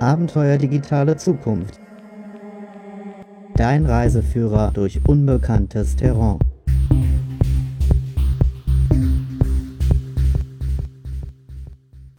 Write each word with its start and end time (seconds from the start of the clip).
Abenteuer 0.00 0.58
digitale 0.58 1.16
Zukunft. 1.16 1.80
Dein 3.56 3.84
Reiseführer 3.84 4.70
durch 4.70 5.00
unbekanntes 5.04 5.96
Terrain. 5.96 6.38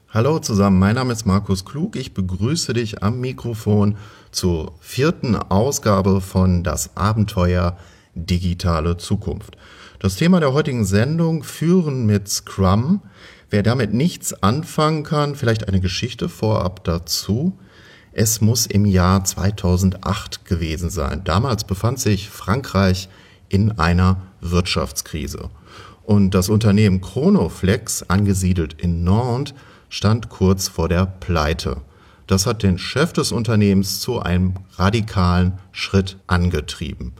Hallo 0.10 0.40
zusammen, 0.40 0.78
mein 0.78 0.96
Name 0.96 1.14
ist 1.14 1.26
Markus 1.26 1.64
Klug. 1.64 1.96
Ich 1.96 2.14
begrüße 2.14 2.74
dich 2.74 3.02
am 3.02 3.22
Mikrofon 3.22 3.96
zur 4.32 4.74
vierten 4.82 5.38
Ausgabe 5.38 6.20
von 6.20 6.66
Das 6.66 6.98
Abenteuer 6.98 7.78
digitale 8.14 8.98
Zukunft. 8.98 9.56
Das 10.00 10.18
Thema 10.18 10.42
der 10.42 10.52
heutigen 10.52 10.84
Sendung 10.84 11.44
Führen 11.44 12.06
mit 12.06 12.28
Scrum. 12.28 13.04
Wer 13.50 13.64
damit 13.64 13.94
nichts 13.94 14.44
anfangen 14.44 15.04
kann, 15.04 15.36
vielleicht 15.36 15.70
eine 15.70 15.80
Geschichte 15.80 16.28
vorab 16.28 16.84
dazu. 16.84 17.58
Es 18.12 18.42
muss 18.42 18.66
im 18.66 18.86
Jahr 18.86 19.24
2008 19.24 20.46
gewesen 20.46 20.90
sein. 20.90 21.22
Damals 21.24 21.64
befand 21.64 22.00
sich 22.00 22.30
Frankreich 22.30 23.10
in 23.50 23.78
einer 23.78 24.18
Wirtschaftskrise. 24.42 25.50
Und 26.04 26.32
das 26.32 26.50
Unternehmen 26.50 27.02
Chronoflex, 27.02 28.04
angesiedelt 28.08 28.74
in 28.82 29.04
Nantes, 29.04 29.54
stand 29.90 30.30
kurz 30.30 30.68
vor 30.68 30.90
der 30.90 31.06
Pleite. 31.06 31.82
Das 32.26 32.46
hat 32.46 32.62
den 32.62 32.78
Chef 32.78 33.12
des 33.14 33.32
Unternehmens 33.32 34.02
zu 34.02 34.20
einem 34.20 34.54
radikalen 34.76 35.54
Schritt 35.72 36.18
angetrieben. 36.28 37.14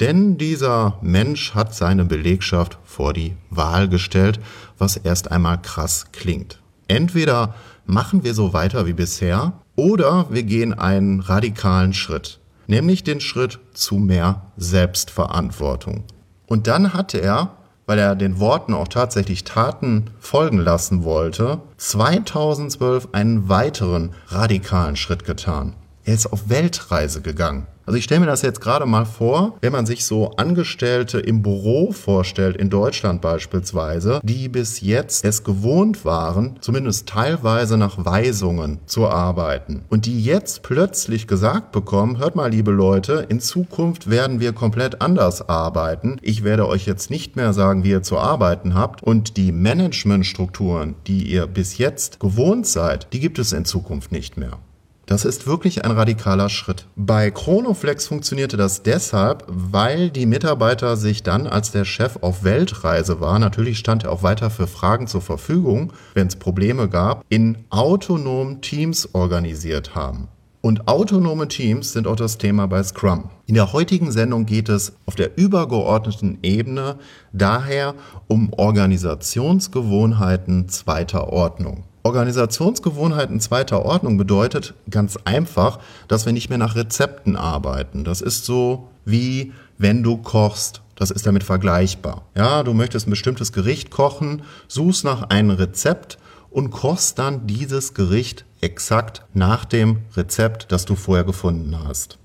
Denn 0.00 0.38
dieser 0.38 0.98
Mensch 1.02 1.54
hat 1.54 1.74
seine 1.74 2.04
Belegschaft 2.04 2.78
vor 2.84 3.12
die 3.12 3.36
Wahl 3.48 3.88
gestellt, 3.88 4.40
was 4.76 4.96
erst 4.96 5.30
einmal 5.30 5.60
krass 5.62 6.06
klingt. 6.12 6.60
Entweder 6.88 7.54
machen 7.86 8.24
wir 8.24 8.34
so 8.34 8.52
weiter 8.52 8.86
wie 8.86 8.92
bisher 8.92 9.52
oder 9.76 10.26
wir 10.30 10.42
gehen 10.42 10.74
einen 10.74 11.20
radikalen 11.20 11.92
Schritt, 11.92 12.40
nämlich 12.66 13.04
den 13.04 13.20
Schritt 13.20 13.60
zu 13.74 13.96
mehr 13.96 14.42
Selbstverantwortung. 14.56 16.04
Und 16.46 16.66
dann 16.66 16.92
hat 16.92 17.14
er 17.14 17.56
weil 17.86 17.98
er 18.00 18.16
den 18.16 18.40
Worten 18.40 18.74
auch 18.74 18.88
tatsächlich 18.88 19.44
Taten 19.44 20.10
folgen 20.18 20.58
lassen 20.58 21.04
wollte, 21.04 21.60
2012 21.78 23.08
einen 23.12 23.48
weiteren 23.48 24.12
radikalen 24.26 24.96
Schritt 24.96 25.24
getan. 25.24 25.74
Er 26.04 26.14
ist 26.14 26.26
auf 26.26 26.48
Weltreise 26.48 27.22
gegangen. 27.22 27.66
Also 27.86 27.98
ich 27.98 28.04
stelle 28.04 28.20
mir 28.20 28.26
das 28.26 28.42
jetzt 28.42 28.60
gerade 28.60 28.84
mal 28.84 29.04
vor, 29.04 29.58
wenn 29.60 29.70
man 29.72 29.86
sich 29.86 30.04
so 30.04 30.32
Angestellte 30.32 31.20
im 31.20 31.42
Büro 31.42 31.92
vorstellt, 31.92 32.56
in 32.56 32.68
Deutschland 32.68 33.20
beispielsweise, 33.22 34.18
die 34.24 34.48
bis 34.48 34.80
jetzt 34.80 35.24
es 35.24 35.44
gewohnt 35.44 36.04
waren, 36.04 36.56
zumindest 36.60 37.08
teilweise 37.08 37.76
nach 37.76 38.04
Weisungen 38.04 38.80
zu 38.86 39.06
arbeiten 39.06 39.84
und 39.88 40.06
die 40.06 40.20
jetzt 40.20 40.64
plötzlich 40.64 41.28
gesagt 41.28 41.70
bekommen, 41.70 42.18
hört 42.18 42.34
mal 42.34 42.50
liebe 42.50 42.72
Leute, 42.72 43.24
in 43.28 43.38
Zukunft 43.38 44.10
werden 44.10 44.40
wir 44.40 44.52
komplett 44.52 45.00
anders 45.00 45.48
arbeiten. 45.48 46.16
Ich 46.22 46.42
werde 46.42 46.66
euch 46.66 46.86
jetzt 46.86 47.08
nicht 47.08 47.36
mehr 47.36 47.52
sagen, 47.52 47.84
wie 47.84 47.90
ihr 47.90 48.02
zu 48.02 48.18
arbeiten 48.18 48.74
habt 48.74 49.04
und 49.04 49.36
die 49.36 49.52
Managementstrukturen, 49.52 50.96
die 51.06 51.22
ihr 51.30 51.46
bis 51.46 51.78
jetzt 51.78 52.18
gewohnt 52.18 52.66
seid, 52.66 53.12
die 53.12 53.20
gibt 53.20 53.38
es 53.38 53.52
in 53.52 53.64
Zukunft 53.64 54.10
nicht 54.10 54.36
mehr. 54.36 54.58
Das 55.06 55.24
ist 55.24 55.46
wirklich 55.46 55.82
ein 55.84 55.92
radikaler 55.92 56.48
Schritt. 56.48 56.88
Bei 56.96 57.30
Chronoflex 57.30 58.08
funktionierte 58.08 58.56
das 58.56 58.82
deshalb, 58.82 59.44
weil 59.46 60.10
die 60.10 60.26
Mitarbeiter 60.26 60.96
sich 60.96 61.22
dann, 61.22 61.46
als 61.46 61.70
der 61.70 61.84
Chef 61.84 62.18
auf 62.22 62.42
Weltreise 62.42 63.20
war, 63.20 63.38
natürlich 63.38 63.78
stand 63.78 64.02
er 64.02 64.10
auch 64.10 64.24
weiter 64.24 64.50
für 64.50 64.66
Fragen 64.66 65.06
zur 65.06 65.20
Verfügung, 65.20 65.92
wenn 66.14 66.26
es 66.26 66.34
Probleme 66.34 66.88
gab, 66.88 67.24
in 67.28 67.58
autonomen 67.70 68.62
Teams 68.62 69.14
organisiert 69.14 69.94
haben. 69.94 70.26
Und 70.60 70.88
autonome 70.88 71.46
Teams 71.46 71.92
sind 71.92 72.08
auch 72.08 72.16
das 72.16 72.38
Thema 72.38 72.66
bei 72.66 72.82
Scrum. 72.82 73.30
In 73.46 73.54
der 73.54 73.72
heutigen 73.72 74.10
Sendung 74.10 74.46
geht 74.46 74.68
es 74.68 74.94
auf 75.06 75.14
der 75.14 75.38
übergeordneten 75.38 76.38
Ebene 76.42 76.96
daher 77.32 77.94
um 78.26 78.52
Organisationsgewohnheiten 78.52 80.68
zweiter 80.68 81.28
Ordnung. 81.28 81.84
Organisationsgewohnheiten 82.06 83.40
zweiter 83.40 83.84
Ordnung 83.84 84.16
bedeutet 84.16 84.74
ganz 84.88 85.18
einfach, 85.24 85.80
dass 86.06 86.24
wir 86.24 86.32
nicht 86.32 86.48
mehr 86.48 86.58
nach 86.58 86.76
Rezepten 86.76 87.34
arbeiten. 87.34 88.04
Das 88.04 88.20
ist 88.20 88.44
so 88.44 88.88
wie 89.04 89.52
wenn 89.76 90.04
du 90.04 90.16
kochst. 90.16 90.82
Das 90.94 91.10
ist 91.10 91.26
damit 91.26 91.42
vergleichbar. 91.42 92.22
Ja, 92.36 92.62
du 92.62 92.74
möchtest 92.74 93.06
ein 93.06 93.10
bestimmtes 93.10 93.52
Gericht 93.52 93.90
kochen, 93.90 94.42
suchst 94.68 95.04
nach 95.04 95.24
einem 95.30 95.50
Rezept 95.50 96.16
und 96.48 96.70
kochst 96.70 97.18
dann 97.18 97.48
dieses 97.48 97.92
Gericht 97.92 98.44
exakt 98.60 99.22
nach 99.34 99.64
dem 99.64 99.98
Rezept, 100.16 100.70
das 100.70 100.84
du 100.84 100.94
vorher 100.94 101.24
gefunden 101.24 101.76
hast. 101.86 102.18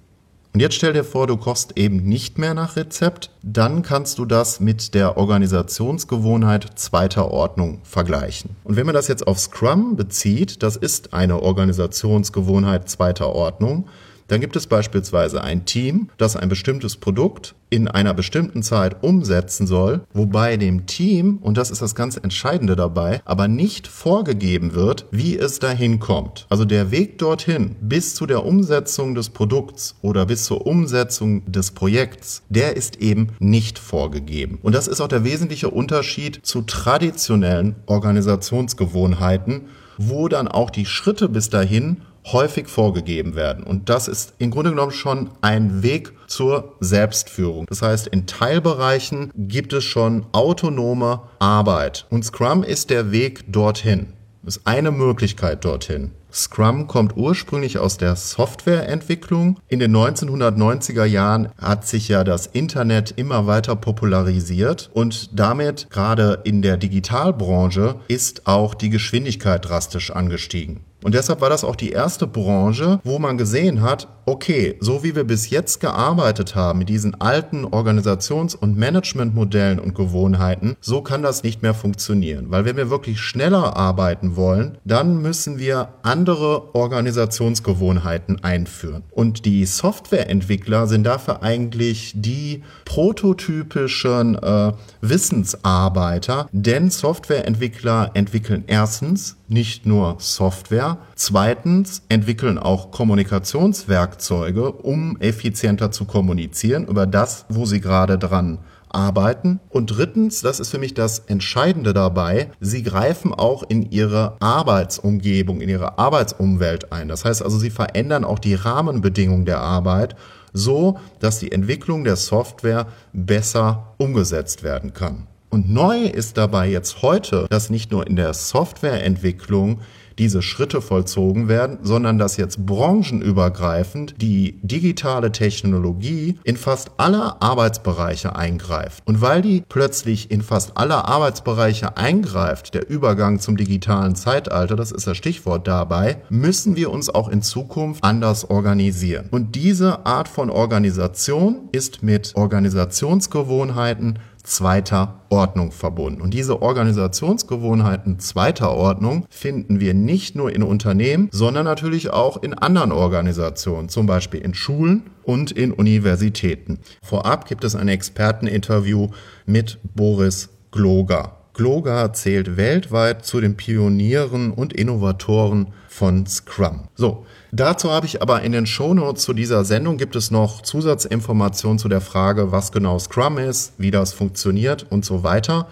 Und 0.53 0.59
jetzt 0.59 0.75
stell 0.75 0.91
dir 0.91 1.05
vor, 1.05 1.27
du 1.27 1.37
kochst 1.37 1.77
eben 1.77 2.03
nicht 2.03 2.37
mehr 2.37 2.53
nach 2.53 2.75
Rezept, 2.75 3.29
dann 3.41 3.83
kannst 3.83 4.19
du 4.19 4.25
das 4.25 4.59
mit 4.59 4.93
der 4.93 5.15
Organisationsgewohnheit 5.15 6.67
zweiter 6.75 7.31
Ordnung 7.31 7.79
vergleichen. 7.83 8.57
Und 8.65 8.75
wenn 8.75 8.85
man 8.85 8.93
das 8.93 9.07
jetzt 9.07 9.25
auf 9.27 9.39
Scrum 9.39 9.95
bezieht, 9.95 10.61
das 10.61 10.75
ist 10.75 11.13
eine 11.13 11.41
Organisationsgewohnheit 11.41 12.89
zweiter 12.89 13.33
Ordnung, 13.33 13.87
dann 14.31 14.39
gibt 14.39 14.55
es 14.55 14.65
beispielsweise 14.65 15.43
ein 15.43 15.65
Team, 15.65 16.09
das 16.17 16.37
ein 16.37 16.47
bestimmtes 16.47 16.95
Produkt 16.95 17.53
in 17.69 17.89
einer 17.89 18.13
bestimmten 18.13 18.63
Zeit 18.63 19.03
umsetzen 19.03 19.67
soll, 19.67 20.01
wobei 20.13 20.55
dem 20.55 20.85
Team, 20.85 21.37
und 21.41 21.57
das 21.57 21.69
ist 21.69 21.81
das 21.81 21.95
ganz 21.95 22.15
Entscheidende 22.15 22.77
dabei, 22.77 23.21
aber 23.25 23.49
nicht 23.49 23.87
vorgegeben 23.87 24.73
wird, 24.73 25.05
wie 25.11 25.37
es 25.37 25.59
dahin 25.59 25.99
kommt. 25.99 26.45
Also 26.49 26.63
der 26.63 26.91
Weg 26.91 27.17
dorthin 27.17 27.75
bis 27.81 28.15
zu 28.15 28.25
der 28.25 28.45
Umsetzung 28.45 29.15
des 29.15 29.29
Produkts 29.29 29.95
oder 30.01 30.25
bis 30.25 30.45
zur 30.45 30.65
Umsetzung 30.65 31.51
des 31.51 31.71
Projekts, 31.71 32.43
der 32.47 32.77
ist 32.77 33.01
eben 33.01 33.33
nicht 33.39 33.79
vorgegeben. 33.79 34.59
Und 34.61 34.75
das 34.75 34.87
ist 34.87 35.01
auch 35.01 35.09
der 35.09 35.25
wesentliche 35.25 35.69
Unterschied 35.69 36.39
zu 36.43 36.61
traditionellen 36.61 37.75
Organisationsgewohnheiten, 37.85 39.63
wo 39.97 40.29
dann 40.29 40.47
auch 40.47 40.69
die 40.69 40.85
Schritte 40.85 41.27
bis 41.27 41.49
dahin 41.49 41.97
häufig 42.25 42.67
vorgegeben 42.67 43.35
werden. 43.35 43.63
Und 43.63 43.89
das 43.89 44.07
ist 44.07 44.33
im 44.37 44.51
Grunde 44.51 44.71
genommen 44.71 44.91
schon 44.91 45.31
ein 45.41 45.83
Weg 45.83 46.13
zur 46.27 46.75
Selbstführung. 46.79 47.65
Das 47.67 47.81
heißt, 47.81 48.07
in 48.07 48.27
Teilbereichen 48.27 49.31
gibt 49.35 49.73
es 49.73 49.83
schon 49.83 50.25
autonome 50.31 51.21
Arbeit. 51.39 52.05
Und 52.09 52.23
Scrum 52.23 52.63
ist 52.63 52.89
der 52.89 53.11
Weg 53.11 53.51
dorthin. 53.51 54.13
Ist 54.43 54.61
eine 54.65 54.91
Möglichkeit 54.91 55.63
dorthin. 55.65 56.11
Scrum 56.33 56.87
kommt 56.87 57.17
ursprünglich 57.17 57.77
aus 57.77 57.97
der 57.97 58.15
Softwareentwicklung. 58.15 59.59
In 59.67 59.79
den 59.79 59.95
1990er 59.95 61.03
Jahren 61.03 61.49
hat 61.57 61.85
sich 61.85 62.07
ja 62.07 62.23
das 62.23 62.47
Internet 62.47 63.13
immer 63.17 63.47
weiter 63.47 63.75
popularisiert 63.75 64.89
und 64.93 65.37
damit 65.37 65.87
gerade 65.89 66.39
in 66.43 66.61
der 66.61 66.77
Digitalbranche 66.77 67.95
ist 68.07 68.47
auch 68.47 68.73
die 68.73 68.89
Geschwindigkeit 68.89 69.67
drastisch 69.67 70.11
angestiegen. 70.11 70.85
Und 71.03 71.15
deshalb 71.15 71.41
war 71.41 71.49
das 71.49 71.63
auch 71.63 71.75
die 71.75 71.91
erste 71.91 72.27
Branche, 72.27 72.99
wo 73.03 73.19
man 73.19 73.37
gesehen 73.37 73.81
hat, 73.81 74.07
okay, 74.25 74.77
so 74.79 75.03
wie 75.03 75.15
wir 75.15 75.23
bis 75.23 75.49
jetzt 75.49 75.79
gearbeitet 75.79 76.55
haben 76.55 76.79
mit 76.79 76.89
diesen 76.89 77.19
alten 77.19 77.65
Organisations- 77.65 78.55
und 78.55 78.77
Managementmodellen 78.77 79.79
und 79.79 79.95
Gewohnheiten, 79.95 80.77
so 80.79 81.01
kann 81.01 81.23
das 81.23 81.43
nicht 81.43 81.61
mehr 81.61 81.73
funktionieren. 81.73 82.45
Weil 82.49 82.65
wenn 82.65 82.77
wir 82.77 82.89
wirklich 82.89 83.19
schneller 83.19 83.75
arbeiten 83.75 84.35
wollen, 84.35 84.77
dann 84.85 85.21
müssen 85.21 85.57
wir 85.57 85.89
andere 86.03 86.75
Organisationsgewohnheiten 86.75 88.43
einführen. 88.43 89.03
Und 89.11 89.45
die 89.45 89.65
Softwareentwickler 89.65 90.87
sind 90.87 91.03
dafür 91.03 91.41
eigentlich 91.41 92.13
die 92.15 92.63
prototypischen 92.85 94.35
äh, 94.35 94.73
Wissensarbeiter, 95.01 96.47
denn 96.51 96.89
Softwareentwickler 96.89 98.11
entwickeln 98.13 98.63
erstens 98.67 99.37
nicht 99.51 99.85
nur 99.85 100.15
Software, 100.19 100.97
zweitens 101.15 102.03
entwickeln 102.09 102.57
auch 102.57 102.91
Kommunikationswerkzeuge, 102.91 104.71
um 104.71 105.17
effizienter 105.19 105.91
zu 105.91 106.05
kommunizieren 106.05 106.87
über 106.87 107.05
das, 107.05 107.45
wo 107.49 107.65
sie 107.65 107.81
gerade 107.81 108.17
dran 108.17 108.59
arbeiten. 108.89 109.59
Und 109.69 109.87
drittens, 109.87 110.41
das 110.41 110.59
ist 110.59 110.69
für 110.69 110.77
mich 110.77 110.93
das 110.93 111.19
Entscheidende 111.19 111.93
dabei, 111.93 112.51
sie 112.59 112.83
greifen 112.83 113.33
auch 113.33 113.63
in 113.67 113.89
ihre 113.91 114.37
Arbeitsumgebung, 114.39 115.61
in 115.61 115.69
ihre 115.69 115.97
Arbeitsumwelt 115.97 116.91
ein. 116.91 117.07
Das 117.07 117.25
heißt 117.25 117.43
also, 117.43 117.57
sie 117.57 117.69
verändern 117.69 118.23
auch 118.23 118.39
die 118.39 118.55
Rahmenbedingungen 118.55 119.45
der 119.45 119.59
Arbeit 119.59 120.15
so, 120.53 120.99
dass 121.19 121.39
die 121.39 121.51
Entwicklung 121.51 122.03
der 122.03 122.15
Software 122.15 122.87
besser 123.13 123.93
umgesetzt 123.97 124.63
werden 124.63 124.93
kann. 124.93 125.27
Und 125.51 125.69
neu 125.69 126.05
ist 126.05 126.37
dabei 126.37 126.69
jetzt 126.69 127.01
heute, 127.01 127.45
dass 127.49 127.69
nicht 127.69 127.91
nur 127.91 128.07
in 128.07 128.15
der 128.15 128.33
Softwareentwicklung 128.33 129.81
diese 130.17 130.41
Schritte 130.41 130.81
vollzogen 130.81 131.47
werden, 131.47 131.79
sondern 131.81 132.17
dass 132.17 132.37
jetzt 132.37 132.65
branchenübergreifend 132.65 134.21
die 134.21 134.59
digitale 134.61 135.31
Technologie 135.31 136.37
in 136.43 136.57
fast 136.57 136.91
alle 136.97 137.41
Arbeitsbereiche 137.41 138.35
eingreift. 138.35 139.01
Und 139.05 139.21
weil 139.21 139.41
die 139.41 139.63
plötzlich 139.67 140.31
in 140.31 140.41
fast 140.41 140.77
alle 140.77 141.05
Arbeitsbereiche 141.05 141.97
eingreift, 141.97 142.73
der 142.73 142.89
Übergang 142.89 143.39
zum 143.39 143.57
digitalen 143.57 144.15
Zeitalter, 144.15 144.75
das 144.75 144.91
ist 144.91 145.07
das 145.07 145.17
Stichwort 145.17 145.67
dabei, 145.67 146.21
müssen 146.29 146.75
wir 146.75 146.91
uns 146.91 147.09
auch 147.09 147.27
in 147.27 147.41
Zukunft 147.41 148.03
anders 148.03 148.49
organisieren. 148.49 149.27
Und 149.31 149.55
diese 149.55 150.05
Art 150.05 150.27
von 150.27 150.49
Organisation 150.49 151.69
ist 151.71 152.03
mit 152.03 152.33
Organisationsgewohnheiten 152.35 154.19
zweiter 154.43 155.21
Ordnung 155.29 155.71
verbunden. 155.71 156.21
Und 156.21 156.33
diese 156.33 156.61
Organisationsgewohnheiten 156.61 158.19
zweiter 158.19 158.71
Ordnung 158.71 159.25
finden 159.29 159.79
wir 159.79 159.93
nicht 159.93 160.35
nur 160.35 160.53
in 160.53 160.63
Unternehmen, 160.63 161.29
sondern 161.31 161.65
natürlich 161.65 162.09
auch 162.09 162.41
in 162.41 162.53
anderen 162.53 162.91
Organisationen, 162.91 163.89
zum 163.89 164.05
Beispiel 164.05 164.41
in 164.41 164.53
Schulen 164.53 165.09
und 165.23 165.51
in 165.51 165.71
Universitäten. 165.71 166.79
Vorab 167.03 167.47
gibt 167.47 167.63
es 167.63 167.75
ein 167.75 167.87
Experteninterview 167.87 169.09
mit 169.45 169.79
Boris 169.95 170.49
Gloger. 170.71 171.40
Gloger 171.53 172.13
zählt 172.13 172.57
weltweit 172.57 173.25
zu 173.25 173.41
den 173.41 173.57
Pionieren 173.57 174.51
und 174.51 174.73
Innovatoren 174.73 175.67
von 175.87 176.25
Scrum. 176.25 176.87
So, 176.95 177.25
Dazu 177.53 177.91
habe 177.91 178.05
ich 178.05 178.21
aber 178.21 178.43
in 178.43 178.53
den 178.53 178.65
Shownotes 178.65 179.23
zu 179.23 179.33
dieser 179.33 179.65
Sendung 179.65 179.97
gibt 179.97 180.15
es 180.15 180.31
noch 180.31 180.61
Zusatzinformationen 180.61 181.79
zu 181.79 181.89
der 181.89 181.99
Frage, 181.99 182.53
was 182.53 182.71
genau 182.71 182.97
Scrum 182.97 183.37
ist, 183.37 183.73
wie 183.77 183.91
das 183.91 184.13
funktioniert 184.13 184.85
und 184.89 185.03
so 185.03 185.23
weiter. 185.23 185.67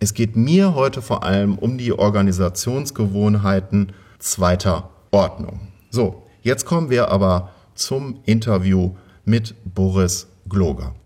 Es 0.00 0.12
geht 0.12 0.34
mir 0.34 0.74
heute 0.74 1.02
vor 1.02 1.22
allem 1.22 1.56
um 1.56 1.78
die 1.78 1.92
Organisationsgewohnheiten 1.92 3.92
zweiter 4.18 4.90
Ordnung. 5.12 5.68
So, 5.90 6.24
jetzt 6.42 6.64
kommen 6.64 6.90
wir 6.90 7.12
aber 7.12 7.50
zum 7.76 8.18
Interview 8.26 8.96
mit 9.24 9.54
Boris 9.64 10.26
Gloger. 10.48 10.96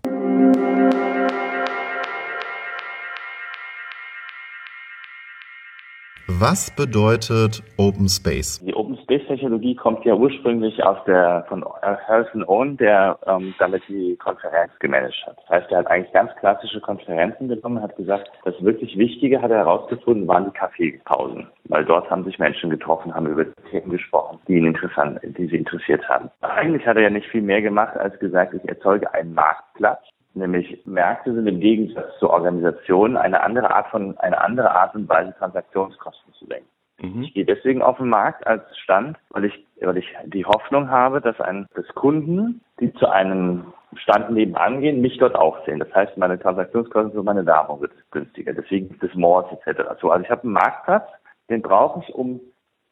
Was 6.27 6.71
bedeutet 6.71 7.61
Open 7.77 8.09
Space? 8.09 8.59
Die 8.65 8.73
Open 8.73 8.97
Space 8.97 9.21
Technologie 9.27 9.75
kommt 9.75 10.03
ja 10.05 10.15
ursprünglich 10.15 10.83
aus 10.83 10.97
der 11.05 11.45
von 11.47 11.63
Harrison 11.83 12.43
Owen, 12.45 12.77
der 12.77 13.19
ähm, 13.27 13.53
damit 13.59 13.83
die 13.87 14.15
Konferenz 14.17 14.71
gemanagt 14.79 15.23
hat. 15.27 15.37
Das 15.37 15.49
heißt, 15.49 15.71
er 15.71 15.77
hat 15.79 15.87
eigentlich 15.87 16.11
ganz 16.13 16.31
klassische 16.39 16.81
Konferenzen 16.81 17.47
genommen, 17.47 17.79
hat 17.79 17.95
gesagt, 17.95 18.31
das 18.43 18.55
wirklich 18.59 18.97
Wichtige 18.97 19.39
hat 19.39 19.51
er 19.51 19.57
herausgefunden, 19.57 20.27
waren 20.27 20.45
die 20.45 20.57
Kaffeepausen, 20.57 21.45
weil 21.65 21.85
dort 21.85 22.09
haben 22.09 22.23
sich 22.23 22.39
Menschen 22.39 22.71
getroffen, 22.71 23.13
haben 23.13 23.27
über 23.27 23.45
Themen 23.69 23.91
gesprochen, 23.91 24.39
die 24.47 24.55
ihn 24.55 24.65
interessant, 24.65 25.19
die 25.21 25.45
sie 25.45 25.57
interessiert 25.57 26.09
haben. 26.09 26.31
Eigentlich 26.41 26.87
hat 26.87 26.97
er 26.97 27.03
ja 27.03 27.09
nicht 27.11 27.27
viel 27.27 27.43
mehr 27.43 27.61
gemacht, 27.61 27.95
als 27.97 28.17
gesagt, 28.17 28.55
ich 28.55 28.67
erzeuge 28.67 29.13
einen 29.13 29.35
Marktplatz 29.35 30.01
Nämlich 30.35 30.85
Märkte 30.85 31.33
sind 31.33 31.47
im 31.47 31.61
Gegensatz 31.61 32.17
zur 32.19 32.29
Organisation 32.29 33.15
eine 33.15 33.41
andere 33.41 33.73
Art 33.73 33.87
von, 33.87 34.17
eine 34.17 34.39
andere 34.41 34.71
Art 34.71 34.93
und 34.93 35.07
Weise 35.07 35.33
Transaktionskosten 35.37 36.33
zu 36.33 36.45
senken. 36.45 36.67
Mhm. 37.01 37.23
Ich 37.23 37.33
gehe 37.33 37.45
deswegen 37.45 37.81
auf 37.81 37.97
den 37.97 38.09
Markt 38.09 38.45
als 38.45 38.63
Stand, 38.79 39.17
weil 39.29 39.45
ich, 39.45 39.65
weil 39.81 39.97
ich 39.97 40.13
die 40.25 40.45
Hoffnung 40.45 40.89
habe, 40.89 41.21
dass 41.21 41.39
ein, 41.39 41.67
dass 41.73 41.87
Kunden, 41.95 42.61
die 42.79 42.93
zu 42.93 43.07
einem 43.07 43.73
Stand 43.95 44.31
nebenan 44.31 44.81
gehen, 44.81 45.01
mich 45.01 45.17
dort 45.17 45.35
auch 45.35 45.65
sehen. 45.65 45.79
Das 45.79 45.93
heißt, 45.93 46.17
meine 46.17 46.37
Transaktionskosten 46.37 47.13
für 47.13 47.23
meine 47.23 47.45
Werbung 47.45 47.79
wird 47.81 47.93
günstiger. 48.11 48.53
Deswegen 48.53 48.89
gibt 48.89 49.03
es 49.03 49.15
Malls 49.15 49.47
etc. 49.51 49.83
So, 50.01 50.11
also 50.11 50.23
ich 50.23 50.29
habe 50.29 50.43
einen 50.43 50.53
Marktplatz, 50.53 51.07
den 51.49 51.61
brauche 51.61 52.01
ich, 52.01 52.13
um 52.13 52.41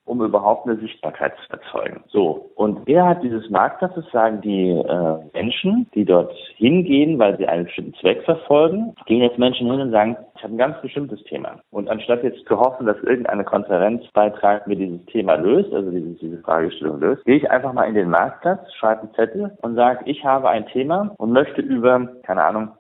um 0.06 0.22
überhaupt 0.22 0.68
eine 0.68 0.78
Sichtbarkeit 0.78 1.34
zu 1.46 1.54
erzeugen. 1.54 2.04
So, 2.08 2.52
und 2.56 2.88
innerhalb 2.88 3.22
dieses 3.22 3.50
Marktplatzes 3.50 4.06
sagen 4.12 4.42
die 4.42 4.70
äh, 4.70 5.18
Menschen, 5.34 5.88
die 5.94 6.06
dort 6.06 6.34
hingehen, 6.56 7.20
weil 7.20 7.38
sie 7.38 7.48
einen 7.48 7.66
bestimmten 7.66 7.94
Zweck 7.96 8.24
verfolgen, 8.24 8.96
gehen 9.06 9.22
jetzt 9.22 9.38
Menschen 9.38 9.70
hin 9.72 9.80
und 9.80 9.92
sagen, 9.92 10.18
ich 10.36 10.44
habe 10.44 10.56
ein 10.56 10.58
ganz 10.58 10.82
bestimmtes 10.82 11.24
Thema. 11.24 11.60
Und 11.72 11.90
anstatt 11.90 12.24
jetzt 12.24 12.46
zu 12.46 12.60
hoffen, 12.60 12.86
dass 12.86 12.98
irgendeine 13.04 13.46
Konferenzbeitrag 13.46 14.68
mir 14.68 14.76
dieses 14.76 15.06
Thema 15.06 15.36
löst, 15.36 15.74
also 15.74 15.90
diese, 15.90 16.14
diese 16.16 16.40
Fragestellung 16.40 17.00
löst, 17.00 17.24
gehe 17.26 17.38
ich 17.38 17.50
einfach 17.50 17.74
mal 17.74 17.86
in 17.86 17.96
den 17.96 18.10
Marktplatz, 18.10 18.62
schreibe 18.74 19.04
einen 19.04 19.14
Zettel 19.14 19.58
und 19.62 19.76
sage, 19.76 20.02
ich 20.06 20.24
habe 20.26 20.50
ein 20.50 20.66
Thema 20.68 21.14
und 21.18 21.32
möchte 21.32 21.62
über, 21.62 22.08
keine 22.24 22.44
Ahnung, 22.44 22.72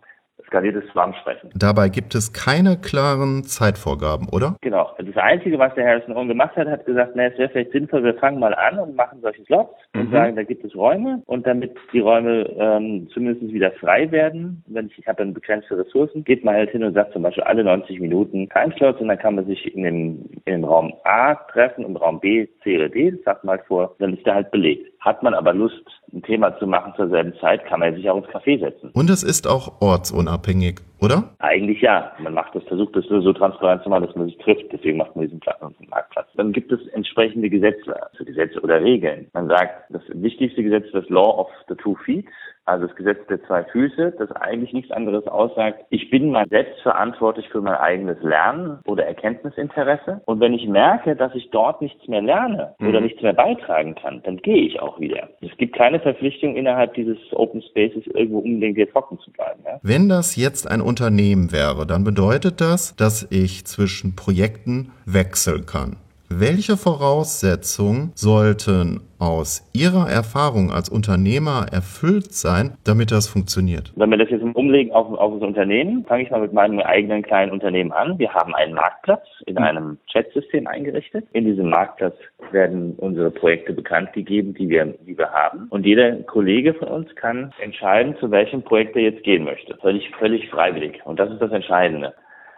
skaliertes 0.47 0.89
Schwamm 0.91 1.13
sprechen. 1.21 1.49
Dabei 1.55 1.89
gibt 1.89 2.15
es 2.15 2.33
keine 2.33 2.77
klaren 2.77 3.43
Zeitvorgaben, 3.43 4.27
oder? 4.29 4.55
Genau. 4.61 4.91
Das 4.97 5.17
Einzige, 5.17 5.59
was 5.59 5.73
der 5.75 5.85
Harrison 5.85 6.15
Owen 6.15 6.27
gemacht 6.27 6.55
hat, 6.55 6.67
hat 6.67 6.85
gesagt, 6.85 7.13
na, 7.15 7.25
es 7.25 7.37
wäre 7.37 7.49
vielleicht 7.49 7.71
sinnvoll, 7.71 8.03
wir 8.03 8.15
fangen 8.15 8.39
mal 8.39 8.53
an 8.53 8.79
und 8.79 8.95
machen 8.95 9.19
solche 9.21 9.43
Slots 9.45 9.73
mhm. 9.93 10.01
und 10.01 10.11
sagen, 10.11 10.35
da 10.35 10.43
gibt 10.43 10.63
es 10.63 10.75
Räume 10.75 11.21
und 11.25 11.45
damit 11.45 11.75
die 11.91 11.99
Räume 11.99 12.49
ähm, 12.57 13.07
zumindest 13.13 13.53
wieder 13.53 13.71
frei 13.71 14.11
werden, 14.11 14.63
wenn 14.67 14.87
ich, 14.87 14.99
ich 14.99 15.07
habe 15.07 15.17
dann 15.17 15.33
begrenzte 15.33 15.77
Ressourcen, 15.77 16.23
geht 16.23 16.43
man 16.43 16.55
halt 16.55 16.71
hin 16.71 16.83
und 16.83 16.93
sagt 16.93 17.13
zum 17.13 17.23
Beispiel 17.23 17.43
alle 17.43 17.63
90 17.63 17.99
Minuten 17.99 18.49
Timeslots 18.49 19.01
und 19.01 19.07
dann 19.07 19.19
kann 19.19 19.35
man 19.35 19.45
sich 19.45 19.73
in 19.73 19.83
dem, 19.83 20.29
in 20.45 20.53
dem 20.53 20.63
Raum 20.63 20.93
A 21.03 21.35
treffen 21.35 21.85
und 21.85 21.97
Raum 21.97 22.19
B, 22.19 22.47
C 22.63 22.77
oder 22.77 22.89
D, 22.89 23.11
das 23.11 23.23
sagt 23.23 23.43
man 23.43 23.57
halt 23.57 23.67
vor, 23.67 23.95
dann 23.99 24.15
ist 24.15 24.25
der 24.25 24.35
halt 24.35 24.51
belegt. 24.51 24.92
Hat 25.03 25.21
man 25.21 25.33
aber 25.33 25.53
Lust, 25.53 25.83
ein 26.13 26.23
Thema 26.23 26.57
zu 26.59 26.65
machen 26.65 26.93
zur 26.95 27.09
selben 27.09 27.33
Zeit, 27.41 27.65
kann 27.65 27.81
man 27.81 27.93
sich 27.93 28.09
auch 28.09 28.15
ins 28.15 28.27
Café 28.27 28.57
setzen. 28.57 28.89
Und 28.93 29.09
es 29.09 29.21
ist 29.21 29.47
auch 29.47 29.81
ortsunabhängig, 29.81 30.79
oder? 31.03 31.35
Eigentlich 31.39 31.81
ja. 31.81 32.11
Man 32.19 32.33
macht 32.33 32.55
das, 32.55 32.63
versucht 32.63 32.95
das 32.95 33.05
so 33.05 33.33
transparent 33.33 33.83
zu 33.83 33.89
machen, 33.89 34.05
dass 34.05 34.15
man 34.15 34.27
sich 34.27 34.37
trifft. 34.37 34.71
Deswegen 34.71 34.97
macht 34.97 35.15
man 35.15 35.25
diesen 35.25 35.41
Marktplatz. 35.89 36.27
Dann 36.35 36.51
gibt 36.51 36.71
es 36.71 36.85
entsprechende 36.89 37.49
Gesetze, 37.49 37.95
also 38.11 38.25
Gesetze 38.25 38.61
oder 38.61 38.81
Regeln. 38.81 39.27
Man 39.33 39.47
sagt, 39.47 39.89
das 39.89 40.01
wichtigste 40.13 40.63
Gesetz 40.63 40.85
ist 40.85 40.95
das 40.95 41.09
Law 41.09 41.39
of 41.39 41.49
the 41.67 41.75
Two 41.75 41.95
Feet 42.05 42.25
also 42.65 42.87
das 42.87 42.95
Gesetz 42.95 43.17
der 43.27 43.43
zwei 43.43 43.63
Füße, 43.65 44.13
das 44.17 44.31
eigentlich 44.31 44.71
nichts 44.71 44.91
anderes 44.91 45.27
aussagt, 45.27 45.83
ich 45.89 46.09
bin 46.09 46.31
mal 46.31 46.45
selbst 46.49 46.79
verantwortlich 46.81 47.49
für 47.49 47.61
mein 47.61 47.75
eigenes 47.75 48.21
Lernen 48.21 48.79
oder 48.85 49.05
Erkenntnisinteresse. 49.05 50.21
Und 50.25 50.39
wenn 50.39 50.53
ich 50.53 50.67
merke, 50.67 51.15
dass 51.15 51.35
ich 51.35 51.49
dort 51.51 51.81
nichts 51.81 52.07
mehr 52.07 52.21
lerne 52.21 52.73
mhm. 52.79 52.87
oder 52.87 53.01
nichts 53.01 53.21
mehr 53.21 53.33
beitragen 53.33 53.95
kann, 53.95 54.21
dann 54.23 54.37
gehe 54.37 54.65
ich 54.65 54.79
auch 54.79 54.99
wieder. 54.99 55.29
Es 55.41 55.55
gibt 55.57 55.75
keine 55.75 55.99
Verpflichtung 55.99 56.55
innerhalb 56.55 56.93
dieses 56.93 57.17
Open 57.31 57.61
Spaces 57.61 58.07
irgendwo 58.07 58.39
unbedingt 58.39 58.77
hier 58.77 58.89
trocken 58.89 59.19
zu 59.19 59.31
bleiben. 59.31 59.59
Ja? 59.65 59.79
Wenn 59.83 60.07
das 60.07 60.37
jetzt 60.37 60.69
ein 60.69 60.79
Unternehmen 60.93 61.51
wäre, 61.51 61.87
dann 61.87 62.03
bedeutet 62.03 62.61
das, 62.61 62.95
dass 62.95 63.25
ich 63.31 63.65
zwischen 63.65 64.15
Projekten 64.15 64.91
wechseln 65.05 65.65
kann. 65.65 65.95
Welche 66.29 66.77
Voraussetzungen 66.77 68.11
sollten 68.13 69.01
aus 69.23 69.69
Ihrer 69.73 70.09
Erfahrung 70.09 70.69
als 70.71 70.89
Unternehmer 70.89 71.67
erfüllt 71.71 72.33
sein, 72.33 72.77
damit 72.83 73.11
das 73.11 73.27
funktioniert? 73.27 73.93
Wenn 73.95 74.09
wir 74.09 74.17
das 74.17 74.29
jetzt 74.29 74.43
umlegen 74.43 74.91
auf, 74.91 75.17
auf 75.17 75.33
das 75.35 75.47
Unternehmen, 75.47 76.03
fange 76.05 76.23
ich 76.23 76.31
mal 76.31 76.41
mit 76.41 76.51
meinem 76.51 76.79
eigenen 76.79 77.23
kleinen 77.23 77.51
Unternehmen 77.51 77.93
an. 77.93 78.19
Wir 78.19 78.33
haben 78.33 78.53
einen 78.53 78.73
Marktplatz 78.73 79.25
in 79.45 79.57
einem 79.57 79.97
Chatsystem 80.11 80.67
eingerichtet. 80.67 81.25
In 81.31 81.45
diesem 81.45 81.69
Marktplatz 81.69 82.15
werden 82.51 82.95
unsere 82.97 83.31
Projekte 83.31 83.71
bekannt 83.73 84.11
gegeben, 84.13 84.53
die 84.53 84.67
wir, 84.67 84.85
die 84.85 85.17
wir 85.17 85.31
haben. 85.31 85.67
Und 85.69 85.85
jeder 85.85 86.17
Kollege 86.23 86.73
von 86.73 86.89
uns 86.89 87.15
kann 87.15 87.53
entscheiden, 87.61 88.17
zu 88.19 88.29
welchem 88.29 88.63
Projekt 88.63 88.95
er 88.95 89.03
jetzt 89.03 89.23
gehen 89.23 89.45
möchte. 89.45 89.77
Völlig, 89.77 90.11
völlig 90.19 90.49
freiwillig. 90.49 91.01
Und 91.05 91.19
das 91.19 91.31
ist 91.31 91.41
das 91.41 91.51
Entscheidende. 91.51 92.13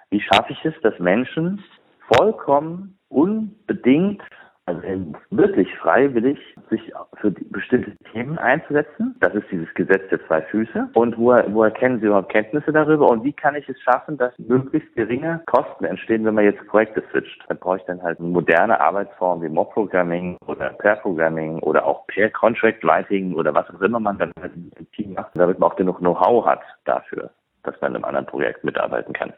Wie 0.10 0.22
schaffe 0.22 0.54
ich 0.54 0.66
es, 0.66 0.74
dass 0.82 0.98
Menschen 1.00 1.64
vollkommen 2.08 2.98
unbedingt, 3.10 4.22
also 4.66 4.82
wirklich 5.30 5.68
freiwillig, 5.78 6.40
sich 6.70 6.92
für 7.22 7.32
bestimmte 7.32 7.96
Themen 8.12 8.38
einzusetzen. 8.40 9.16
Das 9.20 9.34
ist 9.36 9.46
dieses 9.52 9.72
Gesetz 9.76 10.02
der 10.10 10.26
zwei 10.26 10.42
Füße. 10.42 10.90
Und 10.94 11.18
woher, 11.18 11.46
woher 11.54 11.72
kennen 11.72 12.00
Sie 12.00 12.08
überhaupt 12.08 12.32
Kenntnisse 12.32 12.72
darüber? 12.72 13.10
Und 13.10 13.24
wie 13.24 13.34
kann 13.34 13.56
ich 13.56 13.70
es 13.70 13.80
schaffen, 13.82 14.18
dass 14.18 14.34
möglichst 14.40 14.94
geringe 14.96 15.42
Kosten 15.46 15.86
entstehen, 15.86 16.26
wenn 16.26 16.34
man 16.34 16.46
jetzt 16.46 16.66
Projekte 16.68 17.04
switcht? 17.12 17.44
Dann 17.48 17.60
brauche 17.60 17.78
ich 17.78 17.84
dann 17.84 18.02
halt 18.02 18.20
moderne 18.20 18.80
Arbeitsformen 18.82 19.44
wie 19.44 19.54
Mob-Programming 19.54 20.38
oder 20.48 20.70
Pair-Programming 20.70 21.60
oder 21.60 21.86
auch 21.86 22.08
Pair-Contract-Writing 22.08 23.36
oder 23.36 23.54
was 23.54 23.70
auch 23.70 23.82
immer 23.82 24.00
man 24.00 24.18
dann 24.18 24.32
halt 24.40 24.54
im 24.56 24.92
Team 24.94 25.14
macht, 25.14 25.32
damit 25.36 25.60
man 25.60 25.72
auch 25.72 25.76
genug 25.76 26.00
Know-how 26.00 26.46
hat 26.46 26.62
dafür 26.86 27.30
dass 27.64 27.74
man 27.82 27.92
in 27.92 27.96
einem 27.96 28.06
anderen 28.06 28.28
Projekt 28.28 28.64
mitarbeiten 28.64 29.12
kann. 29.14 29.34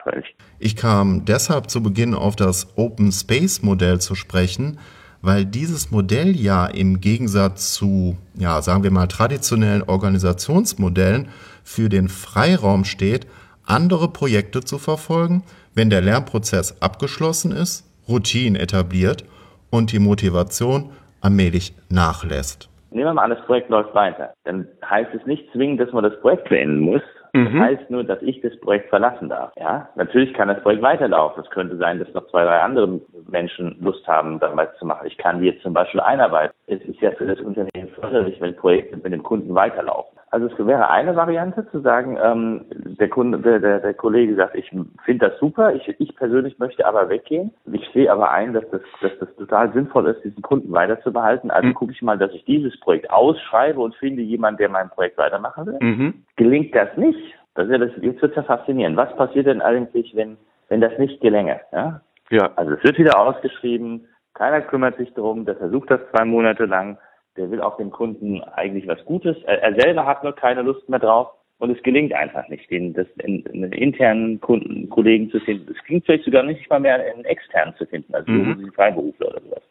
Ich 0.60 0.76
kam 0.76 1.24
deshalb 1.24 1.70
zu 1.70 1.82
Beginn 1.82 2.14
auf 2.14 2.36
das 2.36 2.78
Open 2.78 3.14
Space 3.14 3.62
Modell 3.64 4.02
zu 4.02 4.16
sprechen, 4.16 4.80
weil 5.28 5.44
dieses 5.44 5.92
Modell 5.92 6.38
ja 6.38 6.66
im 6.68 7.02
Gegensatz 7.02 7.74
zu, 7.74 8.16
ja, 8.36 8.62
sagen 8.62 8.84
wir 8.84 8.92
mal, 8.92 9.08
traditionellen 9.08 9.84
Organisationsmodellen 9.84 11.28
für 11.66 11.90
den 11.90 12.08
Freiraum 12.08 12.86
steht, 12.86 13.28
andere 13.66 14.08
Projekte 14.08 14.62
zu 14.62 14.78
verfolgen, 14.78 15.44
wenn 15.76 15.90
der 15.90 16.00
Lernprozess 16.00 16.82
abgeschlossen 16.82 17.52
ist, 17.52 17.84
Routinen 18.08 18.56
etabliert 18.56 19.26
und 19.70 19.92
die 19.92 20.00
Motivation 20.00 20.92
allmählich 21.20 21.76
nachlässt. 21.90 22.70
Nehmen 22.92 23.08
wir 23.08 23.14
mal 23.14 23.24
an, 23.24 23.32
das 23.32 23.46
Projekt 23.46 23.70
läuft 23.70 23.94
weiter. 23.94 24.34
Dann 24.46 24.66
heißt 24.90 25.14
es 25.14 25.26
nicht 25.26 25.52
zwingend, 25.52 25.82
dass 25.82 25.92
man 25.92 26.06
das 26.06 26.18
Projekt 26.22 26.48
beenden 26.48 26.80
muss, 26.80 27.02
Das 27.46 27.54
heißt 27.54 27.90
nur, 27.90 28.04
dass 28.04 28.22
ich 28.22 28.42
das 28.42 28.58
Projekt 28.60 28.90
verlassen 28.90 29.30
darf. 29.30 29.52
Ja, 29.58 29.90
natürlich 29.96 30.34
kann 30.34 30.48
das 30.48 30.62
Projekt 30.62 30.82
weiterlaufen. 30.82 31.44
Es 31.44 31.50
könnte 31.50 31.78
sein, 31.78 32.00
dass 32.00 32.14
noch 32.14 32.28
zwei, 32.28 32.44
drei 32.44 32.62
andere 32.62 33.00
Menschen 33.30 33.78
Lust 33.82 34.08
haben, 34.08 34.40
damals 34.40 34.78
zu 34.78 34.86
machen. 34.86 35.08
Ich 35.08 35.18
kann 35.18 35.40
die 35.40 35.48
jetzt 35.48 35.62
zum 35.62 35.74
Beispiel 35.74 36.02
einarbeiten. 36.02 36.54
Es 36.68 36.82
ist 36.82 37.00
ja 37.02 37.12
für 37.12 37.26
das 37.26 37.40
Unternehmen 37.40 37.90
förderlich, 38.00 38.40
wenn 38.42 38.56
Projekte 38.56 38.98
mit 38.98 39.14
dem 39.14 39.24
Kunden 39.24 39.54
weiterlaufen. 39.56 40.17
Also 40.30 40.48
es 40.48 40.68
wäre 40.68 40.90
eine 40.90 41.16
Variante 41.16 41.70
zu 41.72 41.80
sagen, 41.80 42.18
ähm, 42.22 42.66
der 43.00 43.08
Kunde, 43.08 43.40
der, 43.40 43.80
der, 43.80 43.94
Kollege 43.94 44.36
sagt, 44.36 44.56
ich 44.56 44.70
finde 45.06 45.30
das 45.30 45.40
super, 45.40 45.74
ich, 45.74 45.88
ich 46.00 46.16
persönlich 46.18 46.60
möchte 46.60 46.86
aber 46.86 47.08
weggehen. 47.08 47.54
Ich 47.72 47.88
sehe 47.94 48.12
aber 48.12 48.32
ein, 48.32 48.54
dass 48.54 48.70
das, 48.70 48.82
dass 49.02 49.18
das 49.20 49.36
total 49.38 49.72
sinnvoll 49.72 50.08
ist, 50.08 50.24
diesen 50.26 50.42
Kunden 50.42 50.72
weiterzubehalten. 50.74 51.50
Also 51.50 51.70
mhm. 51.70 51.74
gucke 51.76 51.94
ich 51.94 52.02
mal, 52.02 52.18
dass 52.18 52.34
ich 52.34 52.44
dieses 52.44 52.78
Projekt 52.82 53.10
ausschreibe 53.10 53.80
und 53.80 53.96
finde 53.96 54.22
jemanden, 54.22 54.58
der 54.58 54.70
mein 54.70 54.90
Projekt 54.90 55.18
weitermachen 55.18 55.66
will. 55.66 55.78
Mhm. 55.80 56.14
Gelingt 56.36 56.76
das 56.76 56.90
nicht? 56.98 57.36
Das 57.56 57.66
ist 57.68 57.72
ja 57.72 57.78
das, 57.78 57.92
jetzt 58.02 58.22
wird 58.22 58.32
es 58.32 58.36
ja 58.36 58.44
faszinierend. 58.44 58.98
Was 58.98 59.16
passiert 59.16 59.48
denn 59.48 59.62
eigentlich, 59.62 60.14
wenn, 60.14 60.38
wenn 60.68 60.82
das 60.82 60.98
nicht 61.00 61.22
gelänge? 61.22 61.62
Ja? 61.72 62.02
ja. 62.30 62.52
Also 62.58 62.74
es 62.74 62.84
wird 62.84 62.98
wieder 63.00 63.18
ausgeschrieben, 63.18 64.06
keiner 64.34 64.62
kümmert 64.62 64.98
sich 64.98 65.12
darum, 65.14 65.46
der 65.46 65.56
versucht 65.56 65.90
das 65.90 66.02
zwei 66.12 66.26
Monate 66.26 66.66
lang 66.66 66.98
der 67.38 67.52
will 67.52 67.62
auch 67.62 67.78
dem 67.78 67.92
Kunden 67.92 68.42
eigentlich 68.42 68.88
was 68.88 69.04
Gutes. 69.06 69.38
Er, 69.44 69.62
er 69.62 69.80
selber 69.80 70.06
hat 70.06 70.24
nur 70.24 70.34
keine 70.34 70.62
Lust 70.62 70.88
mehr 70.90 71.00
drauf 71.00 71.30
und 71.60 71.76
es 71.76 71.82
gelingt 71.84 72.14
einfach 72.14 72.48
nicht, 72.50 72.70
den 72.70 72.94
das 72.94 73.08
in, 73.24 73.44
in 73.46 73.64
internen 73.72 74.40
Kunden, 74.42 74.90
Kollegen 74.90 75.30
zu 75.32 75.40
finden. 75.40 75.72
Es 75.72 75.84
klingt 75.86 76.06
vielleicht 76.06 76.26
sogar 76.26 76.44
nicht 76.44 76.70
mal 76.70 76.80
mehr 76.80 77.14
in 77.14 77.26
externen 77.26 77.76
zu 77.78 77.86
finden, 77.86 78.14
also 78.14 78.32
mhm. 78.32 78.72
Freiberufler 78.76 79.30
oder 79.30 79.42
sowas. 79.42 79.64